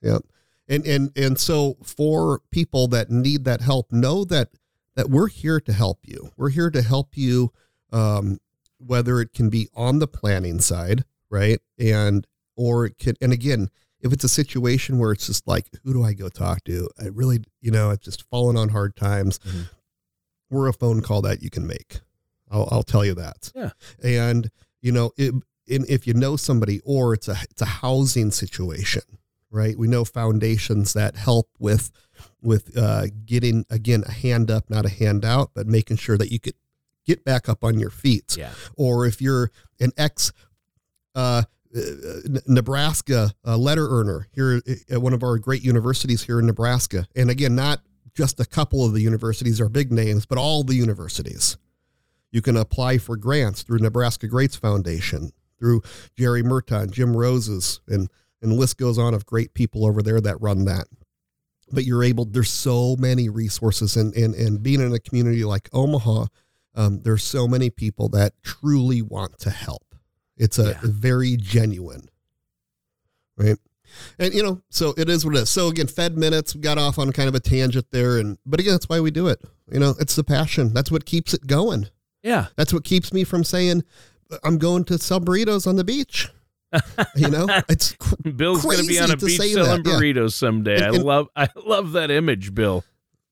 Yep. 0.00 0.22
And 0.68 0.86
and 0.86 1.10
and 1.16 1.38
so 1.38 1.76
for 1.82 2.40
people 2.50 2.86
that 2.88 3.10
need 3.10 3.44
that 3.44 3.60
help, 3.60 3.92
know 3.92 4.24
that 4.24 4.48
that 4.94 5.08
we're 5.10 5.28
here 5.28 5.60
to 5.60 5.72
help 5.72 6.00
you. 6.02 6.30
We're 6.36 6.50
here 6.50 6.70
to 6.70 6.82
help 6.82 7.16
you, 7.16 7.52
um, 7.92 8.38
whether 8.78 9.20
it 9.20 9.32
can 9.32 9.48
be 9.50 9.68
on 9.74 9.98
the 9.98 10.06
planning 10.08 10.60
side, 10.60 11.04
right, 11.30 11.60
and 11.78 12.26
or 12.56 12.86
it 12.86 12.98
can. 12.98 13.14
And 13.20 13.32
again, 13.32 13.68
if 14.00 14.12
it's 14.12 14.24
a 14.24 14.28
situation 14.28 14.98
where 14.98 15.12
it's 15.12 15.26
just 15.26 15.46
like, 15.46 15.66
who 15.84 15.92
do 15.92 16.04
I 16.04 16.12
go 16.12 16.28
talk 16.28 16.64
to? 16.64 16.88
I 17.00 17.06
really, 17.06 17.40
you 17.60 17.70
know, 17.70 17.90
I've 17.90 18.00
just 18.00 18.28
fallen 18.28 18.56
on 18.56 18.70
hard 18.70 18.96
times. 18.96 19.38
Mhm. 19.38 19.68
We're 20.50 20.68
a 20.68 20.72
phone 20.72 21.00
call 21.00 21.22
that 21.22 21.42
you 21.42 21.48
can 21.50 21.66
make. 21.66 22.00
I'll, 22.50 22.68
I'll 22.70 22.82
tell 22.82 23.04
you 23.04 23.14
that. 23.14 23.50
Yeah. 23.54 23.70
And 24.02 24.50
you 24.82 24.92
know, 24.92 25.12
it, 25.16 25.32
and 25.70 25.88
if 25.88 26.06
you 26.06 26.12
know 26.14 26.36
somebody, 26.36 26.80
or 26.84 27.14
it's 27.14 27.28
a 27.28 27.36
it's 27.50 27.62
a 27.62 27.66
housing 27.66 28.30
situation, 28.32 29.02
right? 29.50 29.78
We 29.78 29.86
know 29.88 30.04
foundations 30.04 30.92
that 30.92 31.16
help 31.16 31.48
with 31.58 31.90
with 32.42 32.76
uh, 32.76 33.06
getting 33.24 33.64
again 33.70 34.04
a 34.06 34.12
hand 34.12 34.50
up, 34.50 34.68
not 34.68 34.84
a 34.84 34.88
handout, 34.88 35.50
but 35.54 35.66
making 35.66 35.96
sure 35.96 36.18
that 36.18 36.30
you 36.32 36.40
could 36.40 36.54
get 37.04 37.24
back 37.24 37.48
up 37.48 37.64
on 37.64 37.78
your 37.78 37.90
feet. 37.90 38.36
Yeah. 38.36 38.52
Or 38.76 39.06
if 39.06 39.20
you're 39.20 39.50
an 39.80 39.92
ex 39.96 40.32
uh, 41.14 41.42
uh, 41.74 41.80
Nebraska 42.46 43.32
uh, 43.46 43.56
letter 43.56 43.88
earner 43.88 44.28
here 44.32 44.60
at 44.90 45.00
one 45.00 45.12
of 45.12 45.22
our 45.22 45.38
great 45.38 45.62
universities 45.62 46.22
here 46.22 46.38
in 46.38 46.46
Nebraska, 46.46 47.06
and 47.16 47.30
again, 47.30 47.54
not 47.54 47.80
just 48.14 48.40
a 48.40 48.44
couple 48.44 48.84
of 48.84 48.92
the 48.92 49.00
universities 49.00 49.60
are 49.60 49.68
big 49.68 49.90
names, 49.90 50.26
but 50.26 50.38
all 50.38 50.62
the 50.64 50.74
universities. 50.74 51.56
You 52.30 52.42
can 52.42 52.56
apply 52.56 52.98
for 52.98 53.16
grants 53.16 53.62
through 53.62 53.78
Nebraska 53.78 54.26
Greats 54.26 54.56
Foundation, 54.56 55.32
through 55.58 55.82
Jerry 56.16 56.42
Merton, 56.42 56.90
Jim 56.90 57.16
Roses, 57.16 57.80
and 57.88 58.08
and 58.42 58.50
the 58.50 58.56
list 58.56 58.76
goes 58.76 58.98
on 58.98 59.14
of 59.14 59.24
great 59.24 59.54
people 59.54 59.86
over 59.86 60.02
there 60.02 60.20
that 60.20 60.40
run 60.40 60.64
that. 60.64 60.88
But 61.72 61.84
you're 61.84 62.04
able. 62.04 62.24
There's 62.26 62.50
so 62.50 62.96
many 62.98 63.28
resources, 63.28 63.96
and 63.96 64.14
and 64.14 64.34
and 64.34 64.62
being 64.62 64.80
in 64.80 64.92
a 64.92 64.98
community 64.98 65.44
like 65.44 65.68
Omaha, 65.72 66.26
um, 66.74 67.00
there's 67.02 67.24
so 67.24 67.48
many 67.48 67.70
people 67.70 68.08
that 68.10 68.34
truly 68.42 69.00
want 69.02 69.38
to 69.40 69.50
help. 69.50 69.94
It's 70.36 70.58
a 70.58 70.70
Yeah. 70.70 70.80
very 70.82 71.36
genuine, 71.36 72.08
right? 73.36 73.56
And 74.18 74.32
you 74.32 74.42
know, 74.42 74.62
so 74.70 74.94
it 74.96 75.08
is 75.08 75.24
what 75.24 75.36
it 75.36 75.42
is. 75.42 75.50
So 75.50 75.68
again, 75.68 75.86
Fed 75.86 76.16
minutes 76.16 76.54
we 76.54 76.60
got 76.60 76.78
off 76.78 76.98
on 76.98 77.12
kind 77.12 77.28
of 77.28 77.34
a 77.34 77.40
tangent 77.40 77.86
there, 77.90 78.18
and 78.18 78.38
but 78.46 78.60
again, 78.60 78.72
that's 78.72 78.88
why 78.88 79.00
we 79.00 79.10
do 79.10 79.26
it. 79.28 79.40
You 79.70 79.80
know, 79.80 79.94
it's 80.00 80.16
the 80.16 80.24
passion. 80.24 80.72
That's 80.72 80.90
what 80.90 81.04
keeps 81.04 81.34
it 81.34 81.46
going. 81.46 81.88
Yeah. 82.22 82.46
That's 82.56 82.72
what 82.72 82.84
keeps 82.84 83.12
me 83.12 83.24
from 83.24 83.44
saying 83.44 83.82
I'm 84.44 84.56
going 84.58 84.84
to 84.84 84.98
sell 84.98 85.20
burritos 85.20 85.66
on 85.66 85.76
the 85.76 85.84
beach. 85.84 86.28
You 87.16 87.28
know, 87.30 87.46
it's 87.68 87.92
cr- 87.92 88.14
Bill's 88.36 88.62
going 88.62 88.78
to 88.78 88.86
be 88.86 88.98
on 89.00 89.10
a 89.10 89.16
beach 89.16 89.36
selling 89.38 89.82
that, 89.82 89.90
yeah. 89.90 89.96
burritos 89.96 90.32
someday. 90.32 90.76
And- 90.76 90.96
I 90.96 90.98
love 91.00 91.28
I 91.36 91.48
love 91.66 91.92
that 91.92 92.10
image, 92.10 92.54
Bill. 92.54 92.84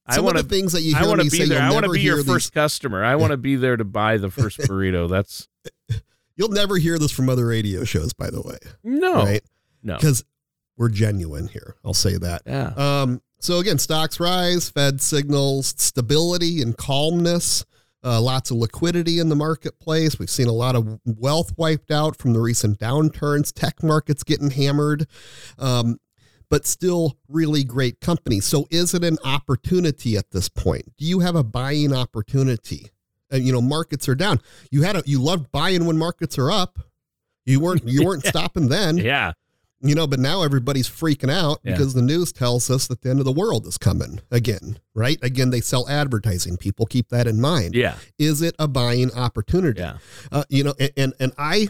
I 0.07 0.17
some 0.17 0.25
want 0.25 0.39
of 0.39 0.43
to 0.45 0.49
the 0.49 0.55
things 0.57 0.73
that 0.73 0.83
you 0.83 0.97
I 0.97 1.01
hear 1.01 1.09
want 1.09 1.21
to 1.23 1.31
be 1.31 1.45
there. 1.45 1.63
I 1.63 1.71
want 1.73 1.85
to 1.85 1.91
be 1.93 2.01
your 2.01 2.17
hear 2.17 2.25
first 2.25 2.53
customer. 2.53 3.05
I 3.05 3.17
want 3.17 3.31
to 3.31 3.37
be 3.37 3.57
there 3.57 3.77
to 3.77 3.85
buy 3.85 4.17
the 4.17 4.31
first 4.31 4.59
burrito. 4.61 5.09
That's 5.09 5.49
you'll 6.37 6.49
never 6.49 6.77
hear 6.79 6.99
this 6.99 7.13
from 7.13 7.29
other 7.29 7.47
radio 7.47 7.85
shows, 7.85 8.13
by 8.13 8.31
the 8.31 8.41
way, 8.43 8.57
no, 8.83 9.15
right? 9.23 9.43
no, 9.83 9.97
Because 9.97 10.25
we're 10.77 10.89
genuine 10.89 11.47
here. 11.49 11.77
I'll 11.85 11.95
say 11.95 12.17
that. 12.17 12.43
yeah, 12.47 12.73
Um, 12.77 13.21
so 13.39 13.59
again, 13.59 13.79
stocks 13.79 14.19
rise, 14.19 14.69
Fed 14.71 15.01
signals 15.01 15.75
stability 15.77 16.61
and 16.63 16.77
calmness. 16.77 17.65
Uh, 18.03 18.21
lots 18.21 18.51
of 18.51 18.57
liquidity 18.57 19.19
in 19.19 19.29
the 19.29 19.37
marketplace. 19.37 20.19
We've 20.19 20.31
seen 20.31 20.49
a 20.49 20.53
lot 20.53 20.75
of 20.75 21.01
wealth 21.05 21.53
wiped 21.59 21.91
out 21.91 22.17
from 22.17 22.33
the 22.33 22.41
recent 22.41 22.79
downturns. 22.79 23.53
Tech 23.53 23.83
markets 23.83 24.23
getting 24.23 24.51
hammered, 24.51 25.07
um, 25.59 25.99
but 26.49 26.67
still 26.67 27.19
really 27.29 27.63
great 27.63 28.01
companies. 28.01 28.47
So, 28.47 28.67
is 28.71 28.95
it 28.95 29.05
an 29.05 29.19
opportunity 29.23 30.17
at 30.17 30.31
this 30.31 30.49
point? 30.49 30.97
Do 30.97 31.05
you 31.05 31.21
have 31.21 31.37
a 31.37 31.45
buying 31.45 31.95
opportunity? 31.95 32.91
And 33.31 33.45
you 33.45 33.53
know, 33.53 33.61
markets 33.61 34.09
are 34.09 34.15
down. 34.15 34.41
You 34.71 34.83
had 34.83 34.97
a 34.97 35.03
you 35.05 35.21
loved 35.21 35.53
buying 35.53 35.85
when 35.85 35.99
markets 35.99 36.39
are 36.39 36.51
up. 36.51 36.79
You 37.45 37.61
weren't 37.61 37.87
you 37.87 38.05
weren't 38.05 38.25
stopping 38.27 38.69
then 38.69 38.97
yeah, 38.97 39.33
you 39.83 39.95
know, 39.95 40.07
but 40.07 40.19
now 40.21 40.43
everybody's 40.43 40.89
freaking 40.89 41.31
out 41.31 41.61
Yeah. 41.65 41.73
because 41.73 41.95
the 41.95 42.03
news 42.03 42.33
tells 42.33 42.69
us 42.71 42.87
that 42.89 43.01
the 43.03 43.11
end 43.11 43.19
of 43.19 43.25
the 43.25 43.33
world 43.33 43.67
is 43.67 43.79
coming 43.79 44.21
again, 44.31 44.79
right? 44.95 45.19
Again, 45.23 45.51
they 45.51 45.61
sell 45.63 45.89
advertising. 45.89 46.57
People 46.59 46.85
keep 46.87 47.09
that 47.09 47.27
in 47.27 47.41
mind. 47.41 47.75
yeah, 47.75 47.97
Is 48.19 48.43
it 48.43 48.55
a 48.59 48.69
buying 48.69 49.11
opportunity? 49.15 49.81
yeah, 49.81 49.97
Uh, 50.31 50.45
you 50.51 50.65
know, 50.65 50.75
and, 50.79 50.93
and 50.97 51.13
and 51.19 51.33
I, 51.39 51.69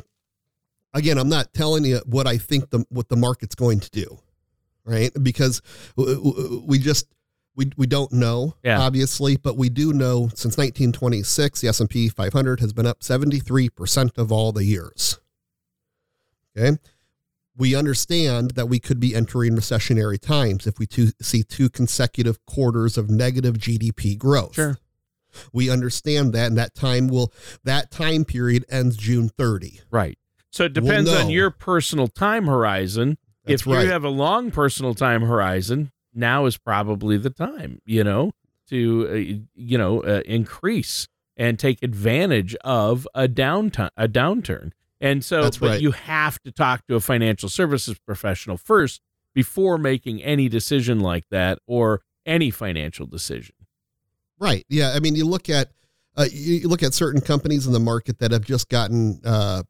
again, 0.92 1.18
I'm 1.18 1.28
not 1.28 1.54
telling 1.54 1.84
you 1.84 2.00
what 2.04 2.26
I 2.26 2.36
think 2.38 2.70
the 2.70 2.84
what 2.88 3.08
the 3.08 3.16
market's 3.16 3.54
going 3.54 3.78
to 3.80 3.90
do, 3.90 4.18
right? 4.84 5.12
Because 5.22 5.62
we 5.96 6.78
just 6.80 7.06
we, 7.56 7.70
we 7.76 7.86
don't 7.86 8.12
know 8.12 8.54
Yeah. 8.64 8.80
obviously 8.80 9.36
but 9.36 9.56
we 9.56 9.68
do 9.68 9.92
know 9.92 10.28
since 10.34 10.56
1926 10.56 11.60
the 11.60 11.68
s&p 11.68 12.08
500 12.08 12.60
has 12.60 12.72
been 12.72 12.86
up 12.86 13.00
73% 13.00 14.16
of 14.18 14.30
all 14.32 14.52
the 14.52 14.64
years 14.64 15.18
okay 16.56 16.78
we 17.60 17.74
understand 17.76 18.52
that 18.52 18.66
we 18.66 18.80
could 18.80 18.98
be 18.98 19.14
entering 19.14 19.54
recessionary 19.54 20.18
times 20.20 20.66
if 20.66 20.78
we 20.78 20.86
two, 20.86 21.10
see 21.22 21.42
two 21.42 21.68
consecutive 21.68 22.44
quarters 22.46 22.98
of 22.98 23.08
negative 23.10 23.54
gdp 23.54 24.18
growth 24.18 24.54
Sure. 24.54 24.78
we 25.52 25.70
understand 25.70 26.32
that 26.32 26.46
and 26.48 26.58
that 26.58 26.74
time 26.74 27.06
will 27.06 27.32
that 27.62 27.90
time 27.90 28.24
period 28.24 28.64
ends 28.68 28.96
june 28.96 29.28
30 29.28 29.80
Right. 29.90 30.18
So 30.50 30.64
it 30.64 30.72
depends 30.72 31.08
We'll 31.08 31.20
on 31.20 31.30
your 31.30 31.50
personal 31.50 32.08
time 32.08 32.46
horizon. 32.46 33.18
That's 33.44 33.62
if 33.62 33.66
right. 33.66 33.84
you 33.84 33.90
have 33.90 34.04
a 34.04 34.08
long 34.08 34.50
personal 34.50 34.94
time 34.94 35.22
horizon, 35.22 35.92
now 36.12 36.46
is 36.46 36.58
probably 36.58 37.16
the 37.16 37.30
time, 37.30 37.80
you 37.84 38.02
know, 38.02 38.32
to 38.68 39.08
uh, 39.08 39.14
you 39.54 39.78
know 39.78 40.02
uh, 40.02 40.22
increase 40.26 41.06
and 41.36 41.58
take 41.58 41.82
advantage 41.82 42.54
of 42.56 43.06
a 43.14 43.28
downtime, 43.28 43.90
a 43.96 44.08
downturn. 44.08 44.72
And 45.00 45.24
so, 45.24 45.42
That's 45.42 45.58
but 45.58 45.68
right. 45.70 45.80
you 45.80 45.92
have 45.92 46.38
to 46.42 46.52
talk 46.52 46.86
to 46.88 46.94
a 46.94 47.00
financial 47.00 47.48
services 47.48 47.98
professional 47.98 48.56
first 48.58 49.00
before 49.34 49.78
making 49.78 50.22
any 50.22 50.48
decision 50.48 51.00
like 51.00 51.24
that 51.30 51.58
or 51.66 52.02
any 52.26 52.50
financial 52.50 53.06
decision. 53.06 53.54
Right. 54.38 54.64
Yeah. 54.68 54.92
I 54.94 55.00
mean, 55.00 55.14
you 55.16 55.24
look 55.26 55.48
at 55.48 55.70
uh, 56.16 56.26
you 56.32 56.68
look 56.68 56.82
at 56.82 56.92
certain 56.92 57.20
companies 57.20 57.66
in 57.66 57.72
the 57.72 57.80
market 57.80 58.18
that 58.18 58.30
have 58.32 58.44
just 58.44 58.68
gotten 58.68 59.20
uh, 59.24 59.62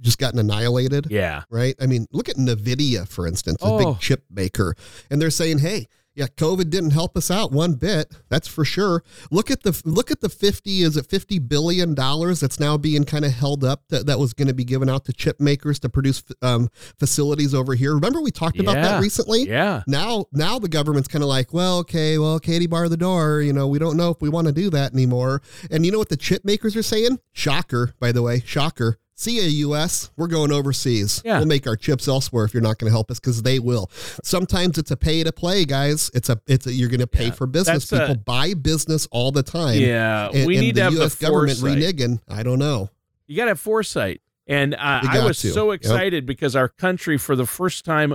just 0.00 0.18
gotten 0.18 0.38
annihilated. 0.38 1.08
Yeah. 1.10 1.42
Right. 1.50 1.74
I 1.80 1.86
mean, 1.86 2.06
look 2.12 2.28
at 2.28 2.36
Nvidia, 2.36 3.06
for 3.08 3.26
instance, 3.26 3.60
a 3.62 3.66
Oh. 3.66 3.78
big 3.92 4.00
chip 4.00 4.24
maker, 4.30 4.74
and 5.10 5.20
they're 5.20 5.30
saying, 5.30 5.58
"Hey, 5.58 5.88
yeah, 6.20 6.26
COVID 6.26 6.68
didn't 6.68 6.90
help 6.90 7.16
us 7.16 7.30
out 7.30 7.50
one 7.50 7.72
bit. 7.74 8.14
That's 8.28 8.46
for 8.46 8.62
sure. 8.62 9.02
Look 9.30 9.50
at 9.50 9.62
the 9.62 9.80
look 9.86 10.10
at 10.10 10.20
the 10.20 10.28
fifty 10.28 10.82
is 10.82 10.98
it 10.98 11.06
fifty 11.06 11.38
billion 11.38 11.94
dollars 11.94 12.40
that's 12.40 12.60
now 12.60 12.76
being 12.76 13.04
kind 13.04 13.24
of 13.24 13.32
held 13.32 13.64
up 13.64 13.84
that, 13.88 14.04
that 14.04 14.18
was 14.18 14.34
going 14.34 14.48
to 14.48 14.52
be 14.54 14.64
given 14.64 14.90
out 14.90 15.06
to 15.06 15.14
chip 15.14 15.40
makers 15.40 15.78
to 15.78 15.88
produce 15.88 16.22
um, 16.42 16.68
facilities 16.98 17.54
over 17.54 17.74
here. 17.74 17.94
Remember 17.94 18.20
we 18.20 18.30
talked 18.30 18.60
about 18.60 18.76
Yeah. 18.76 18.82
that 18.82 19.00
recently. 19.02 19.48
Yeah. 19.48 19.82
Now, 19.86 20.26
now 20.30 20.58
the 20.58 20.68
government's 20.68 21.08
kind 21.08 21.22
of 21.24 21.28
like, 21.28 21.54
well, 21.54 21.78
okay, 21.78 22.18
well, 22.18 22.38
Katie 22.38 22.66
bar 22.66 22.90
the 22.90 22.98
door. 22.98 23.40
You 23.40 23.54
know, 23.54 23.66
we 23.66 23.78
don't 23.78 23.96
know 23.96 24.10
if 24.10 24.20
we 24.20 24.28
want 24.28 24.46
to 24.46 24.52
do 24.52 24.68
that 24.70 24.92
anymore. 24.92 25.40
And 25.70 25.86
you 25.86 25.92
know 25.92 25.98
what 25.98 26.10
the 26.10 26.18
chip 26.18 26.44
makers 26.44 26.76
are 26.76 26.82
saying? 26.82 27.18
Shocker, 27.32 27.94
by 27.98 28.12
the 28.12 28.20
way, 28.20 28.42
shocker. 28.44 28.98
See 29.20 29.36
ya, 29.38 29.46
U.S. 29.68 30.10
We're 30.16 30.28
going 30.28 30.50
overseas. 30.50 31.20
Yeah. 31.26 31.36
We'll 31.40 31.46
make 31.46 31.66
our 31.66 31.76
chips 31.76 32.08
elsewhere 32.08 32.46
if 32.46 32.54
you're 32.54 32.62
not 32.62 32.78
going 32.78 32.88
to 32.90 32.94
help 32.94 33.10
us 33.10 33.20
because 33.20 33.42
they 33.42 33.58
will. 33.58 33.90
Sometimes 34.24 34.78
it's 34.78 34.90
a 34.90 34.96
pay 34.96 35.22
to 35.24 35.30
play, 35.30 35.66
guys. 35.66 36.10
It's 36.14 36.30
a 36.30 36.40
it's 36.46 36.66
a, 36.66 36.72
you're 36.72 36.88
going 36.88 37.00
to 37.00 37.06
pay 37.06 37.26
Yeah. 37.26 37.32
for 37.32 37.46
business. 37.46 37.90
That's 37.90 37.92
a- 38.02 38.06
People 38.14 38.22
buy 38.24 38.54
business 38.54 39.06
all 39.10 39.30
the 39.30 39.42
time. 39.42 39.78
Yeah. 39.78 40.30
And, 40.32 40.46
we 40.46 40.56
and 40.56 40.64
need 40.64 40.74
the 40.76 40.80
to 40.80 40.84
have 40.84 40.92
U.S. 40.94 41.14
the 41.16 41.26
government 41.26 41.58
foresight. 41.58 41.78
reneging. 41.78 42.20
I 42.30 42.42
don't 42.42 42.58
know. 42.58 42.88
You 43.26 43.36
got 43.36 43.44
to 43.44 43.50
have 43.50 43.60
foresight. 43.60 44.22
And 44.46 44.74
uh, 44.74 45.00
You 45.02 45.10
I 45.10 45.24
was 45.26 45.38
to. 45.42 45.50
so 45.52 45.70
Yep. 45.70 45.80
excited 45.82 46.24
because 46.24 46.56
our 46.56 46.68
country, 46.68 47.18
for 47.18 47.36
the 47.36 47.44
first 47.46 47.84
time, 47.84 48.14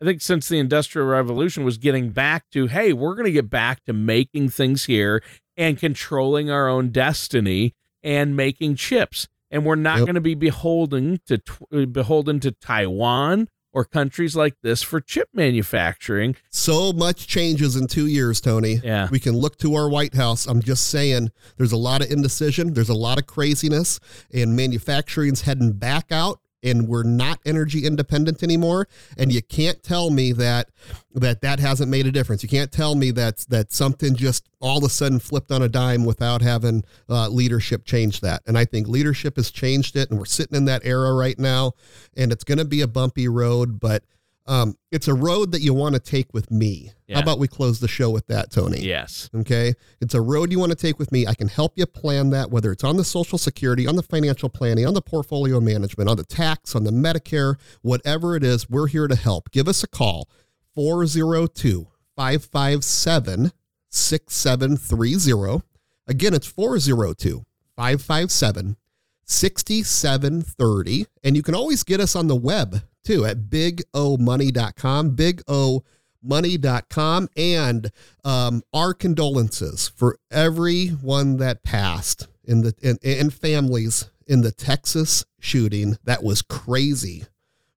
I 0.00 0.04
think 0.06 0.22
since 0.22 0.48
the 0.48 0.58
Industrial 0.58 1.06
Revolution, 1.06 1.64
was 1.64 1.76
getting 1.76 2.10
back 2.10 2.48
to 2.52 2.66
hey, 2.66 2.94
we're 2.94 3.14
going 3.14 3.26
to 3.26 3.30
get 3.32 3.50
back 3.50 3.84
to 3.84 3.92
making 3.92 4.48
things 4.48 4.86
here 4.86 5.22
and 5.54 5.78
controlling 5.78 6.50
our 6.50 6.66
own 6.66 6.88
destiny 6.92 7.74
and 8.02 8.34
making 8.34 8.76
chips. 8.76 9.28
And 9.50 9.64
we're 9.64 9.76
not 9.76 9.98
Yep. 9.98 10.06
going 10.06 10.14
to 10.16 10.20
be 10.20 10.34
beholden 10.34 11.20
to 11.26 11.38
tw- 11.38 11.62
uh, 11.72 11.86
beholden 11.86 12.40
to 12.40 12.50
Taiwan 12.52 13.48
or 13.72 13.84
countries 13.84 14.34
like 14.34 14.54
this 14.62 14.82
for 14.82 15.00
chip 15.00 15.28
manufacturing. 15.34 16.34
So 16.50 16.92
much 16.92 17.26
changes 17.26 17.76
in 17.76 17.86
two 17.86 18.06
years, 18.06 18.40
Tony. 18.40 18.80
Yeah. 18.82 19.08
We 19.10 19.18
can 19.20 19.36
look 19.36 19.58
to 19.58 19.74
our 19.74 19.88
White 19.88 20.14
House. 20.14 20.46
I'm 20.46 20.62
just 20.62 20.86
saying 20.88 21.30
there's 21.58 21.72
a 21.72 21.76
lot 21.76 22.02
of 22.02 22.10
indecision, 22.10 22.72
there's 22.72 22.88
a 22.88 22.94
lot 22.94 23.18
of 23.18 23.26
craziness, 23.26 24.00
and 24.32 24.56
manufacturing's 24.56 25.42
heading 25.42 25.72
back 25.72 26.06
out. 26.10 26.40
And 26.62 26.88
we're 26.88 27.02
not 27.02 27.38
energy 27.44 27.86
independent 27.86 28.42
anymore, 28.42 28.88
and 29.16 29.32
you 29.32 29.42
can't 29.42 29.82
tell 29.82 30.10
me 30.10 30.32
that 30.32 30.70
that 31.14 31.40
that 31.42 31.60
hasn't 31.60 31.90
made 31.90 32.06
a 32.06 32.12
difference. 32.12 32.42
You 32.42 32.48
can't 32.48 32.72
tell 32.72 32.94
me 32.94 33.10
that 33.12 33.38
that 33.48 33.72
something 33.72 34.16
just 34.16 34.48
all 34.60 34.78
of 34.78 34.84
a 34.84 34.88
sudden 34.88 35.18
flipped 35.18 35.52
on 35.52 35.62
a 35.62 35.68
dime 35.68 36.04
without 36.04 36.42
having 36.42 36.84
uh, 37.08 37.28
leadership 37.28 37.84
change 37.84 38.20
that. 38.20 38.42
And 38.46 38.58
I 38.58 38.64
think 38.64 38.88
leadership 38.88 39.36
has 39.36 39.50
changed 39.50 39.96
it, 39.96 40.10
and 40.10 40.18
we're 40.18 40.24
sitting 40.24 40.56
in 40.56 40.64
that 40.64 40.84
era 40.84 41.12
right 41.14 41.38
now. 41.38 41.72
And 42.16 42.32
it's 42.32 42.44
going 42.44 42.58
to 42.58 42.64
be 42.64 42.80
a 42.80 42.88
bumpy 42.88 43.28
road, 43.28 43.78
but 43.78 44.02
um, 44.46 44.76
it's 44.92 45.08
a 45.08 45.14
road 45.14 45.52
that 45.52 45.60
you 45.60 45.74
want 45.74 45.94
to 45.94 46.00
take 46.00 46.32
with 46.32 46.50
me. 46.50 46.92
Yeah. 47.06 47.16
How 47.16 47.22
about 47.22 47.38
we 47.38 47.48
close 47.48 47.80
the 47.80 47.88
show 47.88 48.10
with 48.10 48.26
that, 48.28 48.50
Tony? 48.50 48.80
Yes. 48.80 49.28
Okay. 49.34 49.74
It's 50.00 50.14
a 50.14 50.20
road 50.20 50.52
you 50.52 50.58
want 50.58 50.70
to 50.70 50.76
take 50.76 50.98
with 50.98 51.10
me. 51.10 51.26
I 51.26 51.34
can 51.34 51.48
help 51.48 51.72
you 51.76 51.86
plan 51.86 52.30
that, 52.30 52.50
whether 52.50 52.70
it's 52.70 52.84
on 52.84 52.96
the 52.96 53.04
social 53.04 53.38
security, 53.38 53.86
on 53.86 53.96
the 53.96 54.02
financial 54.02 54.48
planning, 54.48 54.86
on 54.86 54.94
the 54.94 55.02
portfolio 55.02 55.60
management, 55.60 56.08
on 56.08 56.16
the 56.16 56.24
tax, 56.24 56.74
on 56.74 56.84
the 56.84 56.90
Medicare, 56.90 57.56
whatever 57.82 58.36
it 58.36 58.44
is, 58.44 58.70
we're 58.70 58.86
here 58.86 59.08
to 59.08 59.16
help. 59.16 59.50
Give 59.50 59.68
us 59.68 59.82
a 59.82 59.88
call 59.88 60.28
402 60.74 61.88
557 62.16 63.52
6730. 63.90 65.62
Again, 66.08 66.34
it's 66.34 66.46
402 66.46 67.44
557 67.76 68.76
6730. 69.24 71.06
And 71.24 71.36
you 71.36 71.42
can 71.42 71.54
always 71.54 71.82
get 71.82 72.00
us 72.00 72.14
on 72.14 72.28
the 72.28 72.36
web 72.36 72.82
too 73.06 73.24
at 73.24 73.48
bigomoney.com, 73.48 75.16
bigomoney.com. 75.16 77.28
And 77.36 77.92
um, 78.24 78.62
our 78.74 78.94
condolences 78.94 79.88
for 79.88 80.18
everyone 80.30 81.36
that 81.38 81.62
passed 81.62 82.28
in 82.44 82.60
the 82.62 82.98
and 83.02 83.32
families 83.32 84.10
in 84.26 84.42
the 84.42 84.52
Texas 84.52 85.24
shooting. 85.38 85.96
That 86.04 86.22
was 86.22 86.42
crazy, 86.42 87.24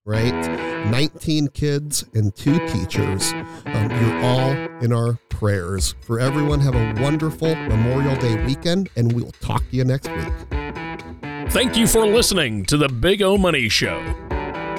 right? 0.06 0.34
19 0.88 1.50
kids 1.50 2.06
and 2.13 2.36
two 2.36 2.60
teachers. 2.68 3.34
Um, 3.65 3.92
you're 3.92 4.24
all 4.24 4.52
in 4.82 4.94
our 4.94 5.20
prayers. 5.30 5.96
For 6.02 6.20
everyone, 6.20 6.60
have 6.62 6.76
a 6.76 7.02
wonderful 7.02 7.56
Memorial 7.56 8.15
Day 8.18 8.44
weekend, 8.46 8.89
and 8.96 9.13
we'll 9.13 9.32
talk 9.42 9.68
to 9.70 9.76
you 9.76 9.84
next 9.84 10.10
week. 10.10 10.34
Thank 11.52 11.76
you 11.76 11.88
for 11.88 12.06
listening 12.06 12.63
to 12.65 12.78
the 12.78 12.89
Big 12.89 13.22
O 13.22 13.38
Money 13.38 13.70
Show. 13.70 14.29